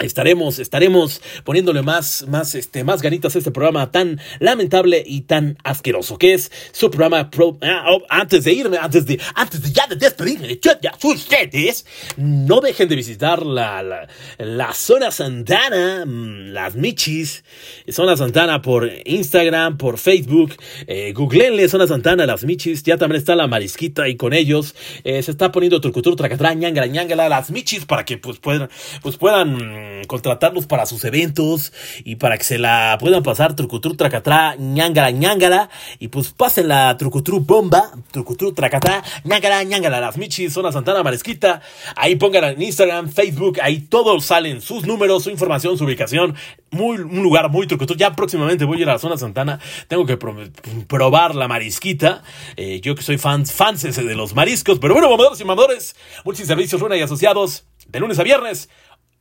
[0.00, 5.56] estaremos estaremos poniéndole más más este más ganitas a este programa tan lamentable y tan
[5.64, 9.72] asqueroso que es su programa pro, ah, oh, antes de irme antes de antes de
[9.72, 10.60] ya de despedirme de
[11.02, 11.86] ustedes
[12.18, 14.06] no dejen de visitar la,
[14.38, 17.42] la, zona Santana las Michis
[17.88, 23.34] zona Santana por Instagram por Facebook eh, googleenle zona Santana las Michis ya también está
[23.34, 24.74] la marisquita y con ellos
[25.04, 28.68] eh, se está poniendo trucutur tracatrá ñangala ñangala las Michis para que pues puedan
[29.02, 31.72] pues puedan contratarlos para sus eventos
[32.04, 35.68] y para que se la puedan pasar trucutru tracatrá ñangara ñangara
[35.98, 41.60] y pues pasen la trucutru bomba trucutru tracatrá ñangara ñangara las michis zona Santana Maresquita.
[41.96, 46.34] Ahí pongan en Instagram Facebook ahí todos salen sus números su información su ubicación.
[46.70, 47.96] Muy un lugar muy trucutru.
[47.96, 49.60] Ya próximamente voy a ir a la zona Santana.
[49.88, 52.22] Tengo que probar la marisquita.
[52.56, 54.78] Eh, yo que soy fans fans de los mariscos.
[54.78, 58.68] Pero bueno mamadores y mamadores multiservicios Runa y asociados de lunes a viernes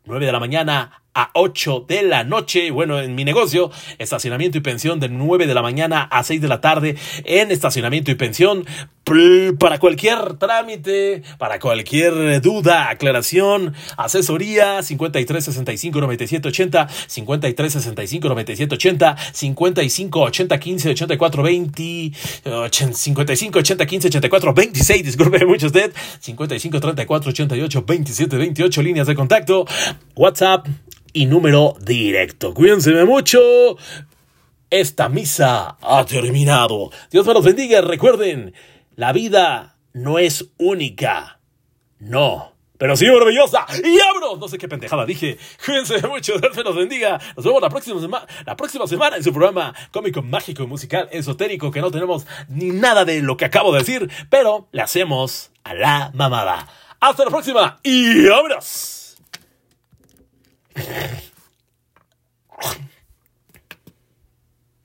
[0.06, 2.70] 9 de la mañana a 8 de la noche.
[2.70, 6.48] Bueno, en mi negocio, estacionamiento y pensión de 9 de la mañana a 6 de
[6.48, 8.66] la tarde en estacionamiento y pensión.
[9.60, 18.76] Para cualquier trámite, para cualquier duda, aclaración, asesoría, 53 65 97 80, 53 65 97
[18.76, 22.12] 80, 55 80 15 84 20,
[22.94, 29.14] 55 80 15 84 26, disculpe mucho usted, 55 34 88 27 28, líneas de
[29.14, 29.66] contacto,
[30.16, 30.66] WhatsApp
[31.16, 32.54] y número directo.
[32.54, 33.40] Cuídense mucho.
[34.70, 36.92] Esta misa ha terminado.
[37.10, 37.80] Dios me los bendiga.
[37.80, 38.54] Recuerden,
[38.98, 41.40] la vida no es única.
[42.00, 42.52] No.
[42.78, 43.66] Pero sí maravillosa.
[43.82, 44.36] Y abro.
[44.36, 45.38] No sé qué pendejada dije.
[45.66, 46.38] Cuídense mucho.
[46.38, 47.18] Dios me los bendiga.
[47.38, 51.72] Nos vemos la próxima, semana la próxima semana en su programa cómico, mágico, musical, esotérico,
[51.72, 55.74] que no tenemos ni nada de lo que acabo de decir, pero le hacemos a
[55.74, 56.68] la mamada.
[57.00, 58.95] Hasta la próxima y abrazos.
[60.76, 60.86] はい。